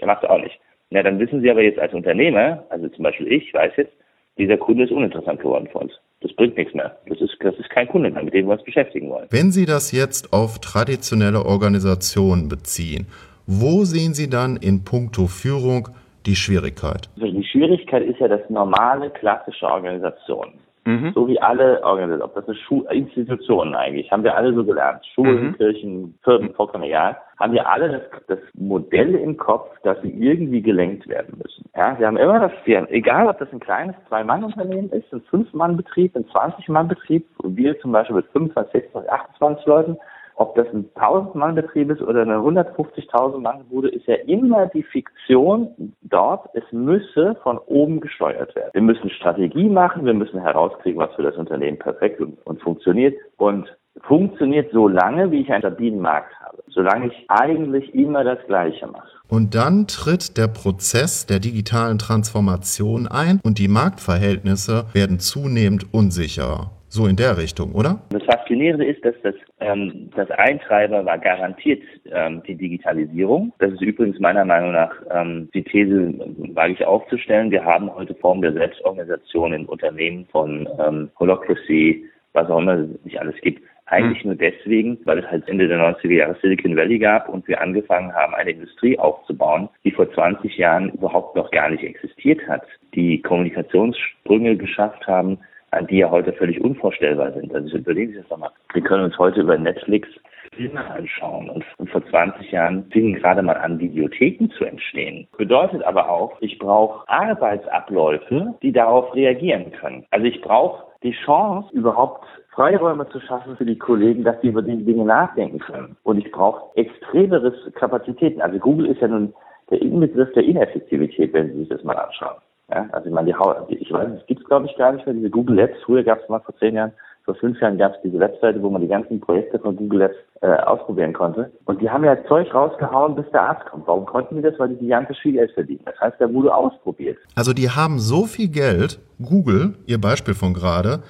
Der 0.00 0.06
macht 0.06 0.22
es 0.22 0.30
auch 0.30 0.40
nicht. 0.40 0.58
Ja, 0.90 1.02
dann 1.02 1.18
wissen 1.18 1.40
Sie 1.40 1.50
aber 1.50 1.62
jetzt 1.62 1.78
als 1.78 1.92
Unternehmer, 1.92 2.64
also 2.68 2.88
zum 2.88 3.02
Beispiel 3.02 3.32
ich, 3.32 3.52
weiß 3.52 3.72
jetzt, 3.76 3.92
dieser 4.38 4.56
Kunde 4.56 4.84
ist 4.84 4.92
uninteressant 4.92 5.40
geworden 5.40 5.68
für 5.70 5.78
uns. 5.78 5.92
Das 6.20 6.32
bringt 6.34 6.56
nichts 6.56 6.74
mehr. 6.74 6.96
Das 7.06 7.20
ist, 7.20 7.36
das 7.40 7.56
ist 7.56 7.68
kein 7.70 7.88
Kunde 7.88 8.10
mehr, 8.10 8.22
mit 8.22 8.34
dem 8.34 8.46
wir 8.46 8.52
uns 8.52 8.64
beschäftigen 8.64 9.10
wollen. 9.10 9.26
Wenn 9.30 9.52
Sie 9.52 9.66
das 9.66 9.92
jetzt 9.92 10.32
auf 10.32 10.58
traditionelle 10.58 11.44
Organisationen 11.44 12.48
beziehen, 12.48 13.06
wo 13.46 13.84
sehen 13.84 14.14
Sie 14.14 14.30
dann 14.30 14.56
in 14.56 14.84
puncto 14.84 15.26
Führung 15.26 15.88
die 16.26 16.36
Schwierigkeit? 16.36 17.08
Also 17.16 17.30
die 17.30 17.44
Schwierigkeit 17.44 18.02
ist 18.04 18.20
ja 18.20 18.28
das 18.28 18.48
normale, 18.48 19.10
klassische 19.10 19.66
Organisation. 19.66 20.54
Mhm. 20.86 21.12
So 21.14 21.26
wie 21.26 21.40
alle 21.40 21.82
Organisationen, 21.82 22.22
ob 22.22 22.34
das 22.34 22.46
eine 22.46 22.56
Schu 22.56 22.82
Institutionen 22.90 23.74
eigentlich, 23.74 24.10
haben 24.10 24.22
wir 24.22 24.36
alle 24.36 24.52
so 24.52 24.64
gelernt. 24.64 25.04
Schulen, 25.14 25.48
mhm. 25.48 25.56
Kirchen, 25.56 26.18
Firmen, 26.22 26.52
vollkommen 26.54 26.84
egal. 26.84 27.16
Haben 27.38 27.54
wir 27.54 27.68
alle 27.68 27.88
das, 27.88 28.02
das 28.28 28.38
Modell 28.54 29.14
im 29.14 29.36
Kopf, 29.36 29.70
dass 29.82 30.00
sie 30.02 30.10
irgendwie 30.10 30.60
gelenkt 30.60 31.08
werden 31.08 31.38
müssen. 31.42 31.64
Ja, 31.74 31.98
wir 31.98 32.06
haben 32.06 32.18
immer 32.18 32.38
das, 32.38 32.52
wir, 32.64 32.86
egal 32.90 33.28
ob 33.28 33.38
das 33.38 33.50
ein 33.52 33.60
kleines 33.60 33.96
Zwei-Mann-Unternehmen 34.08 34.90
ist, 34.90 35.12
ein 35.12 35.22
Fünf-Mann-Betrieb, 35.22 36.14
ein 36.16 36.26
20-Mann-Betrieb, 36.26 37.26
wir 37.42 37.78
zum 37.80 37.92
Beispiel 37.92 38.16
mit 38.16 38.26
25, 38.26 38.72
26, 38.72 39.10
28 39.10 39.66
Leuten, 39.66 39.96
ob 40.36 40.54
das 40.56 40.66
ein 40.72 40.90
1000-Mann-Betrieb 40.94 41.90
ist 41.90 42.02
oder 42.02 42.22
eine 42.22 42.36
150.000-Mann-Bude, 42.36 43.88
ist 43.88 44.06
ja 44.06 44.16
immer 44.26 44.66
die 44.66 44.82
Fiktion 44.82 45.94
dort, 46.02 46.48
es 46.54 46.64
müsse 46.72 47.36
von 47.42 47.58
oben 47.58 48.00
gesteuert 48.00 48.54
werden. 48.54 48.70
Wir 48.72 48.82
müssen 48.82 49.10
Strategie 49.10 49.68
machen, 49.68 50.04
wir 50.04 50.14
müssen 50.14 50.40
herauskriegen, 50.40 50.98
was 50.98 51.14
für 51.14 51.22
das 51.22 51.36
Unternehmen 51.36 51.78
perfekt 51.78 52.20
und, 52.20 52.38
und 52.46 52.60
funktioniert. 52.62 53.14
Und 53.36 53.68
funktioniert 54.02 54.72
so 54.72 54.88
lange, 54.88 55.30
wie 55.30 55.40
ich 55.40 55.52
einen 55.52 55.62
stabilen 55.62 56.00
Markt 56.00 56.34
habe. 56.40 56.62
Solange 56.68 57.06
ich 57.06 57.26
eigentlich 57.28 57.94
immer 57.94 58.24
das 58.24 58.38
Gleiche 58.46 58.86
mache. 58.86 59.08
Und 59.28 59.54
dann 59.54 59.86
tritt 59.86 60.36
der 60.36 60.48
Prozess 60.48 61.26
der 61.26 61.38
digitalen 61.38 61.98
Transformation 61.98 63.06
ein 63.06 63.40
und 63.42 63.58
die 63.58 63.68
Marktverhältnisse 63.68 64.86
werden 64.92 65.18
zunehmend 65.18 65.92
unsicherer. 65.94 66.70
So 66.94 67.08
in 67.08 67.16
der 67.16 67.36
Richtung, 67.36 67.72
oder? 67.72 67.98
Das 68.10 68.22
Faszinierende 68.22 68.84
ist, 68.84 69.04
dass 69.04 69.16
das, 69.24 69.34
ähm, 69.58 70.10
das 70.14 70.30
Eintreiber 70.30 71.04
war 71.04 71.18
garantiert 71.18 71.82
ähm, 72.12 72.40
die 72.46 72.54
Digitalisierung. 72.54 73.52
Das 73.58 73.72
ist 73.72 73.82
übrigens 73.82 74.20
meiner 74.20 74.44
Meinung 74.44 74.70
nach 74.70 74.92
ähm, 75.10 75.48
die 75.52 75.64
These, 75.64 76.14
wage 76.54 76.74
ich 76.74 76.86
aufzustellen. 76.86 77.50
Wir 77.50 77.64
haben 77.64 77.92
heute 77.92 78.14
Formen 78.14 78.42
der 78.42 78.52
Selbstorganisation 78.52 79.54
in 79.54 79.66
Unternehmen 79.66 80.24
von 80.30 80.68
ähm, 80.78 81.10
Holocracy, 81.18 82.04
was 82.32 82.48
auch 82.48 82.60
immer 82.60 82.74
es 82.74 83.04
nicht 83.04 83.18
alles 83.18 83.34
gibt. 83.42 83.60
Eigentlich 83.86 84.22
hm. 84.22 84.28
nur 84.28 84.36
deswegen, 84.36 84.98
weil 85.04 85.18
es 85.18 85.26
halt 85.26 85.48
Ende 85.48 85.66
der 85.66 85.80
90er 85.80 86.12
Jahre 86.12 86.36
Silicon 86.40 86.76
Valley 86.76 87.00
gab 87.00 87.28
und 87.28 87.48
wir 87.48 87.60
angefangen 87.60 88.14
haben, 88.14 88.36
eine 88.36 88.52
Industrie 88.52 88.96
aufzubauen, 89.00 89.68
die 89.82 89.90
vor 89.90 90.08
20 90.12 90.56
Jahren 90.56 90.90
überhaupt 90.90 91.34
noch 91.34 91.50
gar 91.50 91.70
nicht 91.70 91.82
existiert 91.82 92.46
hat, 92.46 92.62
die 92.94 93.20
Kommunikationssprünge 93.20 94.56
geschafft 94.56 95.08
haben, 95.08 95.38
die 95.82 95.98
ja 95.98 96.10
heute 96.10 96.32
völlig 96.32 96.60
unvorstellbar 96.60 97.32
sind. 97.32 97.54
Also 97.54 97.76
überlegen 97.76 98.12
Sie 98.12 98.18
das 98.18 98.28
doch 98.28 98.38
mal. 98.38 98.50
Wir 98.72 98.82
können 98.82 99.04
uns 99.04 99.18
heute 99.18 99.40
über 99.40 99.56
Netflix 99.56 100.08
Filme 100.56 100.84
anschauen. 100.90 101.50
Und, 101.50 101.64
vor 101.90 102.04
20 102.06 102.50
Jahren 102.50 102.84
fingen 102.90 103.14
gerade 103.14 103.42
mal 103.42 103.56
an, 103.56 103.78
Videotheken 103.78 104.48
zu 104.56 104.64
entstehen. 104.64 105.26
Bedeutet 105.36 105.82
aber 105.84 106.08
auch, 106.08 106.36
ich 106.40 106.58
brauche 106.58 107.08
Arbeitsabläufe, 107.08 108.54
die 108.62 108.72
darauf 108.72 109.14
reagieren 109.14 109.72
können. 109.72 110.06
Also 110.10 110.26
ich 110.26 110.40
brauche 110.40 110.84
die 111.02 111.12
Chance, 111.24 111.68
überhaupt 111.72 112.24
Freiräume 112.54 113.08
zu 113.08 113.20
schaffen 113.20 113.56
für 113.56 113.66
die 113.66 113.78
Kollegen, 113.78 114.24
dass 114.24 114.40
sie 114.40 114.48
über 114.48 114.62
die 114.62 114.84
Dinge 114.84 115.04
nachdenken 115.04 115.58
können. 115.58 115.96
Und 116.04 116.18
ich 116.18 116.30
brauche 116.30 116.76
extremeres 116.76 117.54
Kapazitäten. 117.74 118.40
Also 118.40 118.58
Google 118.58 118.86
ist 118.86 119.00
ja 119.00 119.08
nun 119.08 119.34
der 119.70 119.82
Inbegriff 119.82 120.32
der 120.34 120.44
Ineffektivität, 120.44 121.32
wenn 121.32 121.52
Sie 121.52 121.58
sich 121.60 121.68
das 121.68 121.84
mal 121.84 121.96
anschauen. 121.96 122.36
Ja, 122.74 122.88
also 122.92 123.08
ich 123.08 123.14
meine, 123.14 123.32
die, 123.70 123.76
ich 123.76 123.92
weiß, 123.92 124.08
es 124.20 124.26
gibt 124.26 124.44
glaube 124.46 124.66
ich 124.66 124.76
gar 124.76 124.92
nicht 124.92 125.06
mehr, 125.06 125.14
diese 125.14 125.30
Google 125.30 125.56
Labs. 125.56 125.76
Früher 125.84 126.02
gab 126.02 126.20
es 126.22 126.28
mal 126.28 126.40
vor 126.40 126.56
zehn 126.58 126.74
Jahren, 126.74 126.92
vor 127.24 127.34
fünf 127.36 127.60
Jahren 127.60 127.78
gab 127.78 127.94
es 127.94 128.02
diese 128.02 128.18
Webseite, 128.18 128.60
wo 128.62 128.68
man 128.68 128.82
die 128.82 128.88
ganzen 128.88 129.20
Projekte 129.20 129.58
von 129.58 129.76
Google 129.76 130.00
Labs 130.00 130.16
äh, 130.40 130.48
ausprobieren 130.48 131.12
konnte. 131.12 131.52
Und 131.64 131.80
die 131.80 131.88
haben 131.88 132.04
ja 132.04 132.16
Zeug 132.26 132.52
rausgehauen, 132.52 133.14
bis 133.14 133.24
der 133.32 133.42
Arzt 133.42 133.64
kommt. 133.66 133.86
Warum 133.86 134.04
konnten 134.04 134.36
die 134.36 134.42
das? 134.42 134.58
Weil 134.58 134.70
die 134.70 134.76
gigantisch 134.76 135.20
viel 135.20 135.32
Geld 135.32 135.52
verdienen. 135.52 135.82
Das 135.86 135.98
heißt, 136.00 136.16
da 136.18 136.32
wurde 136.32 136.54
ausprobiert. 136.54 137.16
Also 137.34 137.52
die 137.52 137.70
haben 137.70 137.98
so 137.98 138.24
viel 138.24 138.48
Geld, 138.48 138.98
Google, 139.22 139.74
ihr 139.86 140.00
Beispiel 140.00 140.34
von 140.34 140.52
gerade, 140.52 141.00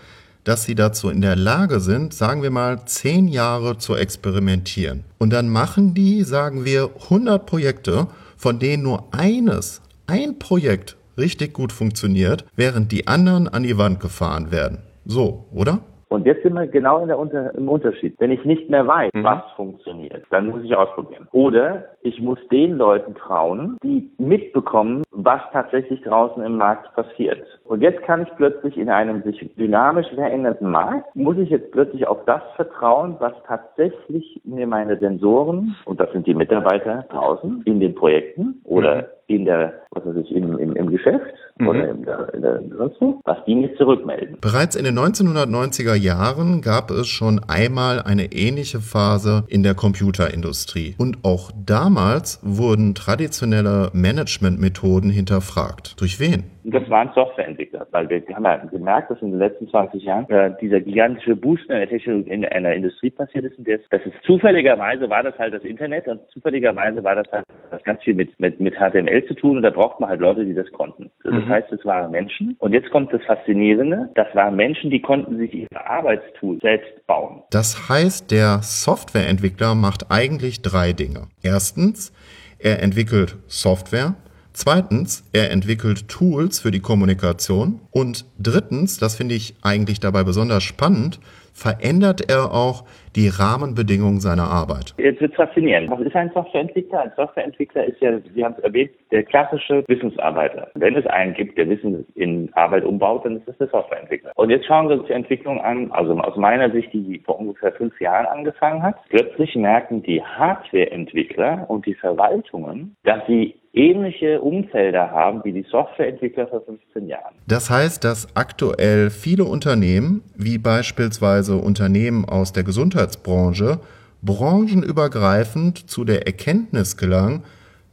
dass 0.45 0.65
sie 0.65 0.75
dazu 0.75 1.09
in 1.09 1.23
der 1.23 1.37
Lage 1.37 1.81
sind, 1.81 2.13
sagen 2.13 2.43
wir 2.43 2.51
mal, 2.51 2.85
zehn 2.85 3.27
Jahre 3.29 3.79
zu 3.79 3.97
experimentieren. 3.97 5.05
Und 5.19 5.33
dann 5.33 5.49
machen 5.49 5.95
die, 5.95 6.23
sagen 6.23 6.65
wir, 6.67 6.91
100 7.05 7.47
Projekte, 7.47 8.07
von 8.37 8.59
denen 8.59 8.83
nur 8.83 9.05
eines, 9.13 9.81
ein 10.07 10.39
Projekt 10.39 10.97
richtig 11.19 11.53
gut 11.53 11.73
funktioniert, 11.73 12.45
während 12.57 12.93
die 12.93 13.07
anderen 13.07 13.49
an 13.49 13.63
die 13.63 13.79
Wand 13.79 14.01
gefahren 14.01 14.51
werden. 14.51 14.79
So, 15.05 15.47
oder? 15.53 15.81
Und 16.15 16.27
jetzt 16.27 16.45
sind 16.45 16.55
wir 16.55 16.69
genau 16.69 17.01
in 17.01 17.09
der 17.09 17.19
Unter 17.19 17.53
im 17.57 17.69
Unterschied. 17.69 18.15
Wenn 18.21 18.31
ich 18.31 18.45
nicht 18.45 18.71
mehr 18.71 18.87
weiß, 18.87 19.11
mhm. 19.13 19.25
was 19.25 19.43
funktioniert, 19.57 20.25
dann 20.31 20.47
muss 20.47 20.63
ich 20.63 20.77
ausprobieren. 20.77 21.27
Oder 21.33 21.87
ich 22.03 22.21
muss 22.21 22.39
den 22.53 22.77
Leuten 22.77 23.17
trauen, 23.17 23.77
die 23.83 24.09
mitbekommen, 24.19 25.03
was 25.11 25.41
tatsächlich 25.53 26.01
draußen 26.03 26.41
im 26.45 26.57
Markt 26.57 26.95
passiert. 26.95 27.43
Und 27.65 27.81
jetzt 27.81 28.03
kann 28.03 28.23
ich 28.23 28.29
plötzlich 28.37 28.77
in 28.77 28.91
einem 28.91 29.23
sich 29.23 29.41
dynamisch 29.57 30.07
verändernden 30.15 30.71
Markt, 30.71 31.17
muss 31.17 31.37
ich 31.37 31.51
jetzt 31.51 31.73
plötzlich 31.73 32.07
auf 32.07 32.25
das 32.27 32.43
vertrauen, 32.55 33.17
was 33.19 33.33
tatsächlich 33.49 34.41
mir 34.45 34.69
meine 34.69 34.97
Sensoren, 34.99 35.75
und 35.85 35.99
das 35.99 36.13
sind 36.13 36.29
die 36.29 36.35
Mitarbeiter 36.35 37.07
draußen 37.11 37.63
in 37.65 37.81
den 37.81 37.95
Projekten 37.95 38.61
oder 38.65 38.97
mhm 38.97 39.05
in 39.27 39.45
der, 39.45 39.84
was 39.95 40.05
weiß 40.05 40.17
ich, 40.25 40.35
im, 40.35 40.59
im, 40.59 40.77
im 40.77 40.91
Geschäft 40.91 41.25
mhm. 41.59 41.69
oder 41.69 41.91
in 41.91 42.05
der, 42.05 42.35
in 42.35 42.43
der, 42.43 42.63
sonst 42.77 43.01
wo, 43.01 43.21
was 43.25 43.39
die 43.47 43.55
mir 43.55 43.75
zurückmelden. 43.77 44.39
Bereits 44.41 44.77
in 44.77 44.85
den 44.85 44.99
1990er 44.99 45.95
Jahren 45.95 46.61
gab 46.61 46.91
es 46.91 47.07
schon 47.07 47.41
einmal 47.49 48.01
eine 48.03 48.33
ähnliche 48.33 48.81
Phase 48.81 49.45
in 49.49 49.63
der 49.63 49.75
Computerindustrie. 49.75 50.95
Und 50.99 51.19
auch 51.25 51.51
damals 51.65 52.41
wurden 52.43 52.95
traditionelle 52.95 53.91
Managementmethoden 53.93 55.11
hinterfragt. 55.11 56.01
Durch 56.01 56.21
wen? 56.21 56.54
Das 56.65 56.89
waren 56.89 57.11
Softwareentwickler, 57.15 57.87
weil 57.91 58.09
wir, 58.09 58.27
wir 58.27 58.37
haben 58.37 58.45
ja 58.45 58.57
gemerkt, 58.57 59.11
dass 59.11 59.21
in 59.21 59.31
den 59.31 59.39
letzten 59.39 59.69
20 59.69 60.03
Jahren 60.03 60.29
äh, 60.31 60.51
dieser 60.61 60.81
gigantische 60.81 61.37
Boost 61.37 61.65
in 61.65 61.77
der 61.77 61.89
Technologie 61.89 62.31
in 62.31 62.45
einer 62.47 62.73
Industrie 62.73 63.11
passiert 63.11 63.45
ist 63.45 63.59
und 63.59 63.69
das, 63.69 63.81
das 63.91 64.01
ist 64.07 64.15
zufälligerweise 64.25 65.11
war 65.11 65.23
das 65.23 65.39
halt 65.39 65.53
das 65.53 65.63
Internet 65.63 66.09
und 66.09 66.21
zufälligerweise 66.31 67.05
war 67.05 67.17
das 67.17 67.31
halt 67.31 67.45
das 67.71 67.83
ganz 67.85 68.03
viel 68.03 68.15
mit, 68.15 68.39
mit, 68.41 68.61
mit 68.61 68.75
HTML 68.75 69.25
zu 69.27 69.35
tun 69.35 69.59
und 69.59 69.63
da 69.63 69.71
braucht 69.71 70.01
man 70.01 70.09
halt 70.09 70.21
Leute, 70.21 70.45
die 70.45 70.55
das 70.55 70.71
konnten. 70.73 71.11
Das 71.23 71.35
mhm. 71.35 71.49
heißt, 71.49 71.71
es 71.71 71.85
waren 71.85 72.11
Menschen 72.11 72.57
und 72.59 72.73
jetzt 72.73 72.91
kommt 72.91 73.13
das 73.13 73.23
Faszinierende, 73.25 74.11
das 74.15 74.29
waren 74.35 74.57
Menschen, 74.57 74.91
die 74.91 75.03
konnten 75.03 75.37
sich 75.37 75.53
ihre 75.53 75.87
Arbeitstools 75.87 76.61
selbst 76.63 77.07
bauen. 77.07 77.43
Das 77.51 77.91
heißt, 77.91 78.31
der 78.31 78.61
Softwareentwickler 78.63 79.75
macht 79.75 80.11
eigentlich 80.11 80.63
drei 80.63 80.93
Dinge. 80.93 81.29
Erstens, 81.43 82.13
er 82.59 82.83
entwickelt 82.83 83.37
Software, 83.47 84.15
Zweitens, 84.57 85.25
er 85.33 85.51
entwickelt 85.51 86.07
Tools 86.07 86.61
für 86.61 86.71
die 86.71 86.79
Kommunikation. 86.79 87.81
Und 87.91 88.25
drittens, 88.39 88.99
das 88.99 89.17
finde 89.17 89.35
ich 89.35 89.57
eigentlich 89.63 89.99
dabei 89.99 90.23
besonders 90.23 90.63
spannend, 90.63 91.19
verändert 91.53 92.31
er 92.31 92.53
auch 92.53 92.85
die 93.17 93.29
Rahmenbedingungen 93.29 94.21
seiner 94.21 94.45
Arbeit. 94.45 94.95
Jetzt 94.99 95.21
wird 95.21 95.35
faszinierend. 95.35 95.91
Was 95.91 96.01
ist 96.01 96.17
ein 96.17 96.31
Softwareentwickler? 96.35 97.03
Ein 97.03 97.13
Softwareentwickler 97.17 97.85
ist 97.85 98.01
ja, 98.01 98.19
Sie 98.35 98.45
haben 98.45 98.55
es 98.59 98.65
erwähnt, 98.65 98.91
der 99.11 99.23
klassische 99.23 99.85
Wissensarbeiter. 99.87 100.69
Wenn 100.75 100.97
es 100.97 101.07
einen 101.07 101.35
gibt, 101.35 101.57
der 101.57 101.69
Wissen 101.69 102.07
in 102.15 102.51
Arbeit 102.55 102.85
umbaut, 102.85 103.25
dann 103.25 103.37
ist 103.37 103.49
das 103.49 103.57
der 103.59 103.69
Softwareentwickler. 103.69 104.33
Und 104.35 104.51
jetzt 104.51 104.67
schauen 104.67 104.89
wir 104.89 104.99
uns 104.99 105.07
die 105.07 105.13
Entwicklung 105.13 105.61
an, 105.61 105.91
also 105.93 106.15
aus 106.19 106.37
meiner 106.37 106.71
Sicht, 106.71 106.93
die 106.93 107.23
vor 107.25 107.39
ungefähr 107.39 107.73
fünf 107.73 108.01
Jahren 108.01 108.27
angefangen 108.27 108.83
hat. 108.83 108.97
Plötzlich 109.09 109.55
merken 109.55 110.03
die 110.03 110.23
Hardwareentwickler 110.23 111.67
und 111.69 111.87
die 111.87 111.95
Verwaltungen, 111.95 112.97
dass 113.05 113.27
sie 113.27 113.55
ähnliche 113.75 114.41
Umfelder 114.41 115.11
haben 115.11 115.43
wie 115.45 115.53
die 115.53 115.67
Softwareentwickler 115.69 116.47
vor 116.47 116.63
15 116.65 117.09
Jahren. 117.09 117.35
Das 117.47 117.71
heißt, 117.71 118.05
dass 118.05 118.35
aktuell 118.37 119.11
viele 119.11 119.45
Unternehmen, 119.45 120.23
wie 120.37 120.59
beispielsweise 120.59 121.57
Unternehmen 121.57 122.25
aus 122.25 122.53
der 122.53 122.63
Gesundheitsbranche, 123.05 123.81
branchenübergreifend 124.23 125.91
zu 125.91 126.05
der 126.05 126.27
Erkenntnis 126.27 126.97
gelangen, 126.97 127.43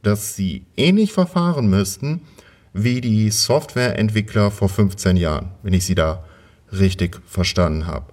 dass 0.02 0.34
sie 0.34 0.64
ähnlich 0.76 1.12
verfahren 1.12 1.68
müssten 1.68 2.22
wie 2.72 3.00
die 3.00 3.30
Softwareentwickler 3.30 4.50
vor 4.50 4.68
15 4.68 5.16
Jahren, 5.16 5.50
wenn 5.62 5.74
ich 5.74 5.84
sie 5.84 5.94
da 5.94 6.24
richtig 6.72 7.20
verstanden 7.26 7.86
habe. 7.86 8.06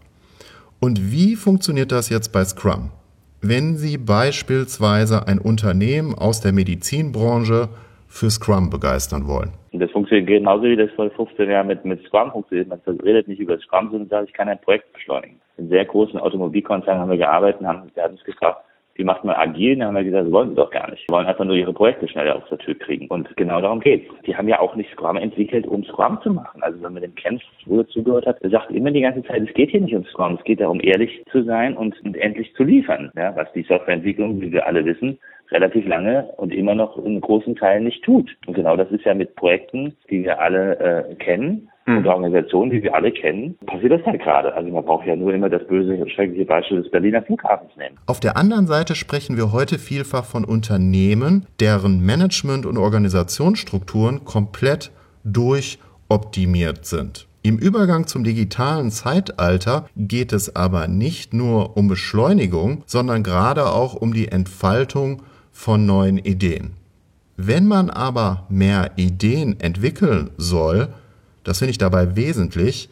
Und 0.79 1.11
wie 1.11 1.35
funktioniert 1.35 1.91
das 1.91 2.09
jetzt 2.09 2.31
bei 2.31 2.43
Scrum? 2.43 2.91
wenn 3.41 3.77
Sie 3.77 3.97
beispielsweise 3.97 5.27
ein 5.27 5.39
Unternehmen 5.39 6.13
aus 6.15 6.41
der 6.41 6.51
Medizinbranche 6.51 7.69
für 8.09 8.29
Scrum 8.29 8.69
begeistern 8.69 9.27
wollen? 9.27 9.53
Das 9.71 9.91
funktioniert 9.91 10.27
genauso 10.27 10.63
wie 10.63 10.75
das 10.75 10.91
vor 10.91 11.09
15 11.09 11.49
Jahren 11.49 11.67
mit, 11.67 11.85
mit 11.85 12.03
Scrum 12.05 12.31
funktioniert. 12.31 12.67
Man 12.67 12.81
redet 13.01 13.27
nicht 13.27 13.39
über 13.39 13.57
Scrum, 13.59 13.89
sondern 13.91 14.09
sagt, 14.09 14.29
ich 14.29 14.33
kann 14.33 14.49
ein 14.49 14.59
Projekt 14.59 14.91
beschleunigen. 14.93 15.39
In 15.57 15.69
sehr 15.69 15.85
großen 15.85 16.19
Automobilkonzernen 16.19 17.01
haben 17.01 17.11
wir 17.11 17.17
gearbeitet 17.17 17.61
und 17.61 17.67
haben, 17.67 17.91
wir 17.93 18.03
haben 18.03 18.13
uns 18.13 18.23
gefragt, 18.23 18.65
die 18.99 19.05
macht 19.05 19.23
man 19.23 19.35
agil, 19.35 19.77
dann 19.77 19.87
haben 19.87 19.95
wir 19.95 20.03
gesagt, 20.03 20.25
das 20.25 20.33
wollen 20.33 20.49
sie 20.49 20.55
doch 20.55 20.71
gar 20.71 20.91
nicht. 20.91 21.05
Die 21.07 21.13
wollen 21.13 21.25
einfach 21.25 21.45
nur 21.45 21.55
ihre 21.55 21.71
Projekte 21.71 22.05
schneller 22.09 22.35
auf 22.35 22.49
der 22.49 22.57
Tür 22.57 22.77
kriegen. 22.77 23.07
Und 23.07 23.33
genau 23.37 23.61
darum 23.61 23.79
geht's. 23.79 24.11
Die 24.25 24.35
haben 24.35 24.49
ja 24.49 24.59
auch 24.59 24.75
nicht 24.75 24.91
Scrum 24.91 25.15
entwickelt, 25.15 25.65
um 25.65 25.85
Scrum 25.85 26.19
zu 26.21 26.31
machen. 26.31 26.61
Also 26.61 26.81
wenn 26.83 26.91
man 26.91 27.03
den 27.03 27.15
kennt, 27.15 27.41
wo 27.65 27.81
zugehört 27.83 28.25
hat, 28.25 28.43
der 28.43 28.49
sagt 28.49 28.71
immer 28.71 28.91
die 28.91 28.99
ganze 28.99 29.23
Zeit, 29.23 29.41
es 29.47 29.53
geht 29.53 29.69
hier 29.69 29.79
nicht 29.79 29.95
um 29.95 30.03
Scrum, 30.03 30.35
es 30.37 30.43
geht 30.43 30.59
darum, 30.59 30.81
ehrlich 30.81 31.23
zu 31.31 31.43
sein 31.43 31.77
und, 31.77 31.95
und 32.03 32.17
endlich 32.17 32.53
zu 32.55 32.63
liefern. 32.63 33.09
Ja, 33.15 33.33
was 33.37 33.49
die 33.53 33.63
Softwareentwicklung, 33.63 34.41
wie 34.41 34.51
wir 34.51 34.67
alle 34.67 34.83
wissen, 34.83 35.17
relativ 35.51 35.87
lange 35.87 36.29
und 36.37 36.53
immer 36.53 36.75
noch 36.75 36.97
in 36.97 37.19
großen 37.21 37.55
Teilen 37.55 37.85
nicht 37.85 38.03
tut. 38.03 38.35
Und 38.45 38.53
genau 38.53 38.75
das 38.77 38.89
ist 38.91 39.03
ja 39.05 39.13
mit 39.13 39.35
Projekten, 39.35 39.95
die 40.09 40.23
wir 40.23 40.39
alle 40.39 40.79
äh, 41.09 41.15
kennen, 41.15 41.69
hm. 41.89 41.97
und 41.97 42.07
Organisationen, 42.07 42.71
die 42.71 42.83
wir 42.83 42.93
alle 42.93 43.11
kennen, 43.11 43.57
passiert 43.65 43.91
das 43.91 44.05
halt 44.05 44.21
gerade. 44.21 44.53
Also 44.53 44.69
man 44.69 44.85
braucht 44.85 45.07
ja 45.07 45.15
nur 45.15 45.33
immer 45.33 45.49
das 45.49 45.65
böse, 45.67 46.07
schreckliche 46.09 46.45
Beispiel 46.45 46.81
des 46.81 46.91
Berliner 46.91 47.23
Flughafens 47.23 47.75
nehmen. 47.77 47.95
Auf 48.05 48.19
der 48.19 48.37
anderen 48.37 48.67
Seite 48.67 48.95
sprechen 48.95 49.37
wir 49.37 49.51
heute 49.51 49.79
vielfach 49.79 50.25
von 50.25 50.45
Unternehmen, 50.45 51.47
deren 51.59 52.05
Management- 52.05 52.65
und 52.65 52.77
Organisationsstrukturen 52.77 54.23
komplett 54.23 54.91
durchoptimiert 55.23 56.85
sind. 56.85 57.27
Im 57.41 57.57
Übergang 57.57 58.05
zum 58.05 58.25
digitalen 58.25 58.91
Zeitalter 58.91 59.87
geht 59.95 60.33
es 60.33 60.55
aber 60.57 60.87
nicht 60.87 61.33
nur 61.33 61.77
um 61.77 61.87
Beschleunigung, 61.87 62.83
sondern 62.85 63.23
gerade 63.23 63.67
auch 63.67 63.95
um 63.95 64.13
die 64.13 64.27
Entfaltung 64.27 65.23
von 65.59 65.85
neuen 65.85 66.17
Ideen. 66.17 66.71
Wenn 67.35 67.67
man 67.67 67.89
aber 67.89 68.45
mehr 68.47 68.91
Ideen 68.95 69.59
entwickeln 69.59 70.29
soll, 70.37 70.87
das 71.43 71.59
finde 71.59 71.71
ich 71.71 71.77
dabei 71.77 72.15
wesentlich, 72.15 72.89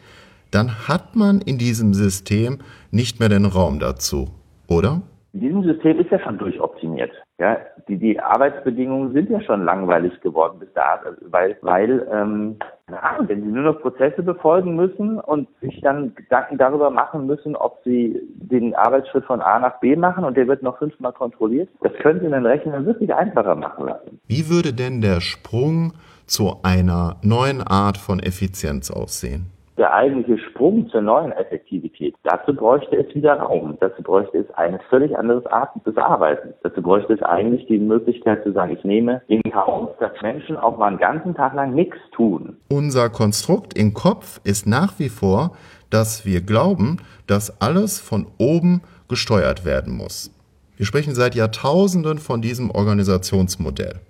dann 0.50 0.86
hat 0.86 1.16
man 1.16 1.40
in 1.40 1.56
diesem 1.56 1.94
System 1.94 2.58
nicht 2.90 3.20
mehr 3.20 3.30
den 3.30 3.46
Raum 3.46 3.78
dazu, 3.78 4.28
oder? 4.66 5.00
In 5.32 5.40
diesem 5.40 5.62
System 5.62 5.98
ist 5.98 6.10
ja 6.10 6.20
schon 6.20 6.36
durchoptimiert. 6.36 7.10
Ja, 7.40 7.56
die, 7.86 7.96
die 7.98 8.18
Arbeitsbedingungen 8.18 9.12
sind 9.12 9.30
ja 9.30 9.40
schon 9.40 9.64
langweilig 9.64 10.20
geworden 10.22 10.58
bis 10.58 10.72
dato, 10.72 11.10
weil, 11.30 11.56
weil 11.62 12.04
ähm, 12.12 12.56
na, 12.88 13.16
wenn 13.28 13.42
sie 13.42 13.48
nur 13.48 13.62
noch 13.62 13.80
Prozesse 13.80 14.24
befolgen 14.24 14.74
müssen 14.74 15.20
und 15.20 15.48
sich 15.60 15.80
dann 15.80 16.16
Gedanken 16.16 16.58
darüber 16.58 16.90
machen 16.90 17.26
müssen, 17.26 17.54
ob 17.54 17.80
sie 17.84 18.20
den 18.34 18.74
Arbeitsschritt 18.74 19.24
von 19.24 19.40
A 19.40 19.60
nach 19.60 19.78
B 19.78 19.94
machen 19.94 20.24
und 20.24 20.36
der 20.36 20.48
wird 20.48 20.64
noch 20.64 20.78
fünfmal 20.78 21.12
kontrolliert, 21.12 21.68
das 21.80 21.92
können 22.02 22.18
sie 22.18 22.28
den 22.28 22.44
Rechnern 22.44 22.84
wirklich 22.86 23.14
einfacher 23.14 23.54
machen 23.54 23.86
lassen. 23.86 24.20
Wie 24.26 24.50
würde 24.50 24.72
denn 24.72 25.00
der 25.00 25.20
Sprung 25.20 25.92
zu 26.26 26.56
einer 26.64 27.18
neuen 27.22 27.62
Art 27.62 27.98
von 27.98 28.18
Effizienz 28.18 28.90
aussehen? 28.90 29.57
Der 29.78 29.94
eigentliche 29.94 30.38
Sprung 30.38 30.88
zur 30.88 31.02
neuen 31.02 31.30
Effektivität, 31.30 32.16
dazu 32.24 32.52
bräuchte 32.52 32.96
es 32.96 33.14
wieder 33.14 33.34
Raum. 33.34 33.78
Dazu 33.80 34.02
bräuchte 34.02 34.38
es 34.38 34.50
eine 34.56 34.80
völlig 34.90 35.16
andere 35.16 35.50
Art 35.52 35.70
des 35.86 35.96
Arbeitens. 35.96 36.54
Dazu 36.64 36.82
bräuchte 36.82 37.12
es 37.12 37.22
eigentlich 37.22 37.64
die 37.68 37.78
Möglichkeit 37.78 38.42
zu 38.42 38.52
sagen, 38.52 38.72
ich 38.72 38.82
nehme 38.82 39.22
in 39.28 39.40
Kauf, 39.52 39.90
dass 40.00 40.10
Menschen 40.20 40.56
auch 40.56 40.78
mal 40.78 40.88
einen 40.88 40.98
ganzen 40.98 41.32
Tag 41.32 41.54
lang 41.54 41.74
nichts 41.74 41.96
tun. 42.10 42.56
Unser 42.68 43.08
Konstrukt 43.08 43.78
im 43.78 43.94
Kopf 43.94 44.40
ist 44.42 44.66
nach 44.66 44.98
wie 44.98 45.08
vor, 45.08 45.52
dass 45.90 46.26
wir 46.26 46.40
glauben, 46.40 46.96
dass 47.28 47.62
alles 47.62 48.00
von 48.00 48.26
oben 48.38 48.82
gesteuert 49.08 49.64
werden 49.64 49.96
muss. 49.96 50.34
Wir 50.76 50.86
sprechen 50.86 51.14
seit 51.14 51.36
Jahrtausenden 51.36 52.18
von 52.18 52.42
diesem 52.42 52.72
Organisationsmodell. 52.72 54.00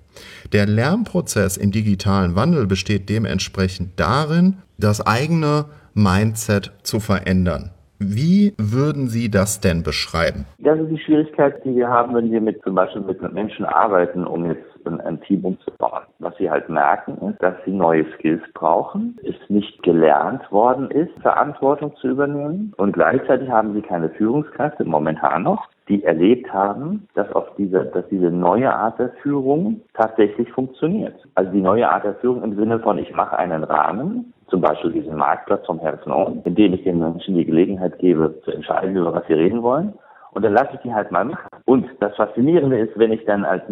Der 0.52 0.66
Lernprozess 0.66 1.56
im 1.56 1.70
digitalen 1.70 2.36
Wandel 2.36 2.66
besteht 2.66 3.08
dementsprechend 3.08 3.98
darin, 3.98 4.58
das 4.78 5.06
eigene 5.06 5.66
Mindset 5.94 6.72
zu 6.82 7.00
verändern. 7.00 7.70
Wie 8.00 8.54
würden 8.58 9.08
Sie 9.08 9.28
das 9.28 9.60
denn 9.60 9.82
beschreiben? 9.82 10.46
Das 10.58 10.78
ist 10.78 10.88
die 10.88 10.98
Schwierigkeit, 10.98 11.64
die 11.64 11.74
wir 11.74 11.88
haben, 11.88 12.14
wenn 12.14 12.30
wir 12.30 12.40
mit 12.40 12.62
zum 12.62 12.76
Beispiel 12.76 13.02
mit 13.02 13.20
Menschen 13.32 13.64
arbeiten, 13.64 14.24
um 14.24 14.46
jetzt 14.46 14.62
ein 14.96 15.20
Team 15.22 15.44
umzubauen. 15.44 16.04
Was 16.18 16.36
sie 16.38 16.50
halt 16.50 16.68
merken, 16.68 17.18
ist, 17.28 17.42
dass 17.42 17.54
sie 17.64 17.72
neue 17.72 18.06
Skills 18.14 18.42
brauchen, 18.54 19.18
es 19.22 19.34
nicht 19.48 19.82
gelernt 19.82 20.50
worden 20.50 20.90
ist, 20.90 21.12
Verantwortung 21.20 21.94
zu 21.96 22.08
übernehmen 22.08 22.72
und 22.76 22.92
gleichzeitig 22.92 23.50
haben 23.50 23.74
sie 23.74 23.82
keine 23.82 24.08
Führungskräfte, 24.10 24.84
momentan 24.84 25.42
noch, 25.42 25.68
die 25.88 26.04
erlebt 26.04 26.52
haben, 26.52 27.08
dass 27.14 27.30
auf 27.32 27.46
diese, 27.56 27.86
dass 27.86 28.06
diese 28.08 28.30
neue 28.30 28.72
Art 28.72 28.98
der 28.98 29.10
Führung 29.22 29.80
tatsächlich 29.94 30.50
funktioniert. 30.52 31.14
Also 31.34 31.50
die 31.52 31.60
neue 31.60 31.88
Art 31.90 32.04
der 32.04 32.14
Führung 32.16 32.42
im 32.42 32.56
Sinne 32.56 32.78
von, 32.80 32.98
ich 32.98 33.12
mache 33.14 33.38
einen 33.38 33.64
Rahmen, 33.64 34.32
zum 34.48 34.60
Beispiel 34.60 34.92
diesen 34.92 35.16
Marktplatz 35.16 35.66
vom 35.66 35.78
Herzen 35.80 36.10
on, 36.10 36.42
in 36.44 36.54
dem 36.54 36.72
ich 36.74 36.82
den 36.84 36.98
Menschen 36.98 37.34
die 37.34 37.44
Gelegenheit 37.44 37.98
gebe, 37.98 38.40
zu 38.44 38.50
entscheiden, 38.50 38.96
über 38.96 39.12
was 39.12 39.26
sie 39.26 39.34
reden 39.34 39.62
wollen. 39.62 39.92
Und 40.32 40.44
dann 40.44 40.52
lasse 40.52 40.70
ich 40.74 40.80
die 40.80 40.92
halt 40.92 41.10
mal 41.10 41.24
machen. 41.24 41.48
Und 41.64 41.86
das 42.00 42.14
Faszinierende 42.16 42.78
ist, 42.78 42.98
wenn 42.98 43.12
ich 43.12 43.24
dann 43.24 43.44
als 43.44 43.62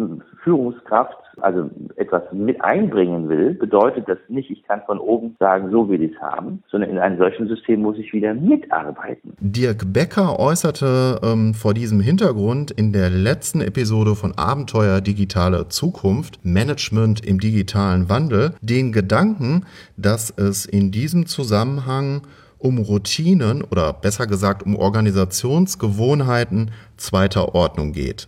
Führungskraft 0.43 1.17
also 1.41 1.69
etwas 1.95 2.23
mit 2.31 2.63
einbringen 2.63 3.29
will, 3.29 3.53
bedeutet 3.53 4.07
das 4.07 4.17
nicht, 4.27 4.49
ich 4.49 4.63
kann 4.63 4.81
von 4.85 4.99
oben 4.99 5.35
sagen, 5.39 5.69
so 5.71 5.87
will 5.89 6.01
ich 6.01 6.13
es 6.15 6.21
haben, 6.21 6.63
sondern 6.69 6.89
in 6.89 6.97
einem 6.97 7.17
solchen 7.17 7.47
System 7.47 7.81
muss 7.81 7.97
ich 7.97 8.11
wieder 8.13 8.33
mitarbeiten. 8.33 9.33
Dirk 9.39 9.93
Becker 9.93 10.39
äußerte 10.39 11.19
ähm, 11.23 11.53
vor 11.53 11.73
diesem 11.73 11.99
Hintergrund 11.99 12.71
in 12.71 12.91
der 12.91 13.09
letzten 13.09 13.61
Episode 13.61 14.15
von 14.15 14.33
Abenteuer 14.37 15.01
Digitale 15.01 15.67
Zukunft, 15.69 16.39
Management 16.43 17.25
im 17.25 17.39
digitalen 17.39 18.09
Wandel, 18.09 18.53
den 18.61 18.91
Gedanken, 18.91 19.65
dass 19.95 20.31
es 20.31 20.65
in 20.65 20.91
diesem 20.91 21.27
Zusammenhang 21.27 22.21
um 22.59 22.77
Routinen 22.79 23.63
oder 23.63 23.93
besser 23.93 24.27
gesagt 24.27 24.63
um 24.63 24.75
Organisationsgewohnheiten 24.75 26.71
zweiter 26.97 27.55
Ordnung 27.55 27.93
geht. 27.93 28.27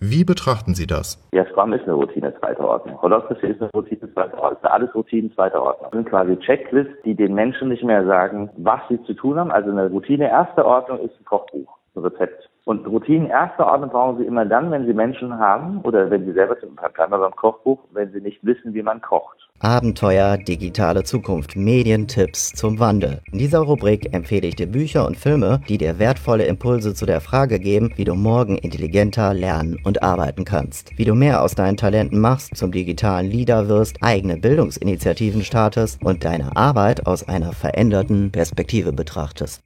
Wie 0.00 0.24
betrachten 0.24 0.74
Sie 0.74 0.86
das? 0.86 1.18
Ja, 1.32 1.46
Scrum 1.46 1.72
ist 1.72 1.84
eine 1.84 1.94
Routine 1.94 2.34
zweiter 2.38 2.68
Ordnung. 2.68 3.00
Holocracy 3.00 3.46
ist 3.46 3.62
eine 3.62 3.70
Routine 3.72 4.12
zweiter 4.12 4.38
Ordnung. 4.38 4.70
Alles 4.70 4.94
Routinen 4.94 5.32
zweiter 5.32 5.62
Ordnung. 5.62 5.88
Das 5.90 5.98
sind 5.98 6.10
quasi 6.10 6.36
Checklists, 6.40 6.92
die 7.04 7.14
den 7.14 7.34
Menschen 7.34 7.68
nicht 7.68 7.84
mehr 7.84 8.04
sagen, 8.04 8.50
was 8.58 8.80
sie 8.90 9.02
zu 9.04 9.14
tun 9.14 9.38
haben. 9.38 9.50
Also 9.50 9.70
eine 9.70 9.88
Routine 9.88 10.28
erster 10.28 10.66
Ordnung 10.66 10.98
ist 10.98 11.18
ein 11.18 11.24
Kochbuch, 11.24 11.78
ein 11.96 12.02
Rezept. 12.02 12.50
Und 12.66 12.86
Routinen 12.86 13.26
erster 13.26 13.66
Ordnung 13.66 13.90
brauchen 13.90 14.18
Sie 14.18 14.24
immer 14.24 14.46
dann, 14.46 14.70
wenn 14.70 14.86
Sie 14.86 14.94
Menschen 14.94 15.38
haben 15.38 15.80
oder 15.82 16.10
wenn 16.10 16.24
Sie 16.24 16.32
selber, 16.32 16.54
bleiben 16.54 17.12
wir 17.12 17.18
beim 17.18 17.36
Kochbuch, 17.36 17.78
wenn 17.92 18.10
Sie 18.10 18.22
nicht 18.22 18.42
wissen, 18.42 18.72
wie 18.72 18.82
man 18.82 19.02
kocht. 19.02 19.36
Abenteuer, 19.60 20.38
digitale 20.38 21.04
Zukunft, 21.04 21.56
Medientipps 21.56 22.52
zum 22.52 22.78
Wandel. 22.78 23.20
In 23.30 23.38
dieser 23.38 23.60
Rubrik 23.60 24.14
empfehle 24.14 24.48
ich 24.48 24.56
dir 24.56 24.66
Bücher 24.66 25.06
und 25.06 25.16
Filme, 25.16 25.60
die 25.68 25.76
dir 25.76 25.98
wertvolle 25.98 26.44
Impulse 26.44 26.94
zu 26.94 27.04
der 27.04 27.20
Frage 27.20 27.58
geben, 27.58 27.92
wie 27.96 28.04
du 28.04 28.14
morgen 28.14 28.56
intelligenter 28.56 29.34
lernen 29.34 29.78
und 29.84 30.02
arbeiten 30.02 30.46
kannst. 30.46 30.98
Wie 30.98 31.04
du 31.04 31.14
mehr 31.14 31.42
aus 31.42 31.54
deinen 31.54 31.76
Talenten 31.76 32.18
machst, 32.18 32.56
zum 32.56 32.72
digitalen 32.72 33.30
Leader 33.30 33.68
wirst, 33.68 33.98
eigene 34.02 34.38
Bildungsinitiativen 34.38 35.42
startest 35.42 36.02
und 36.02 36.24
deine 36.24 36.56
Arbeit 36.56 37.06
aus 37.06 37.28
einer 37.28 37.52
veränderten 37.52 38.32
Perspektive 38.32 38.92
betrachtest. 38.92 39.62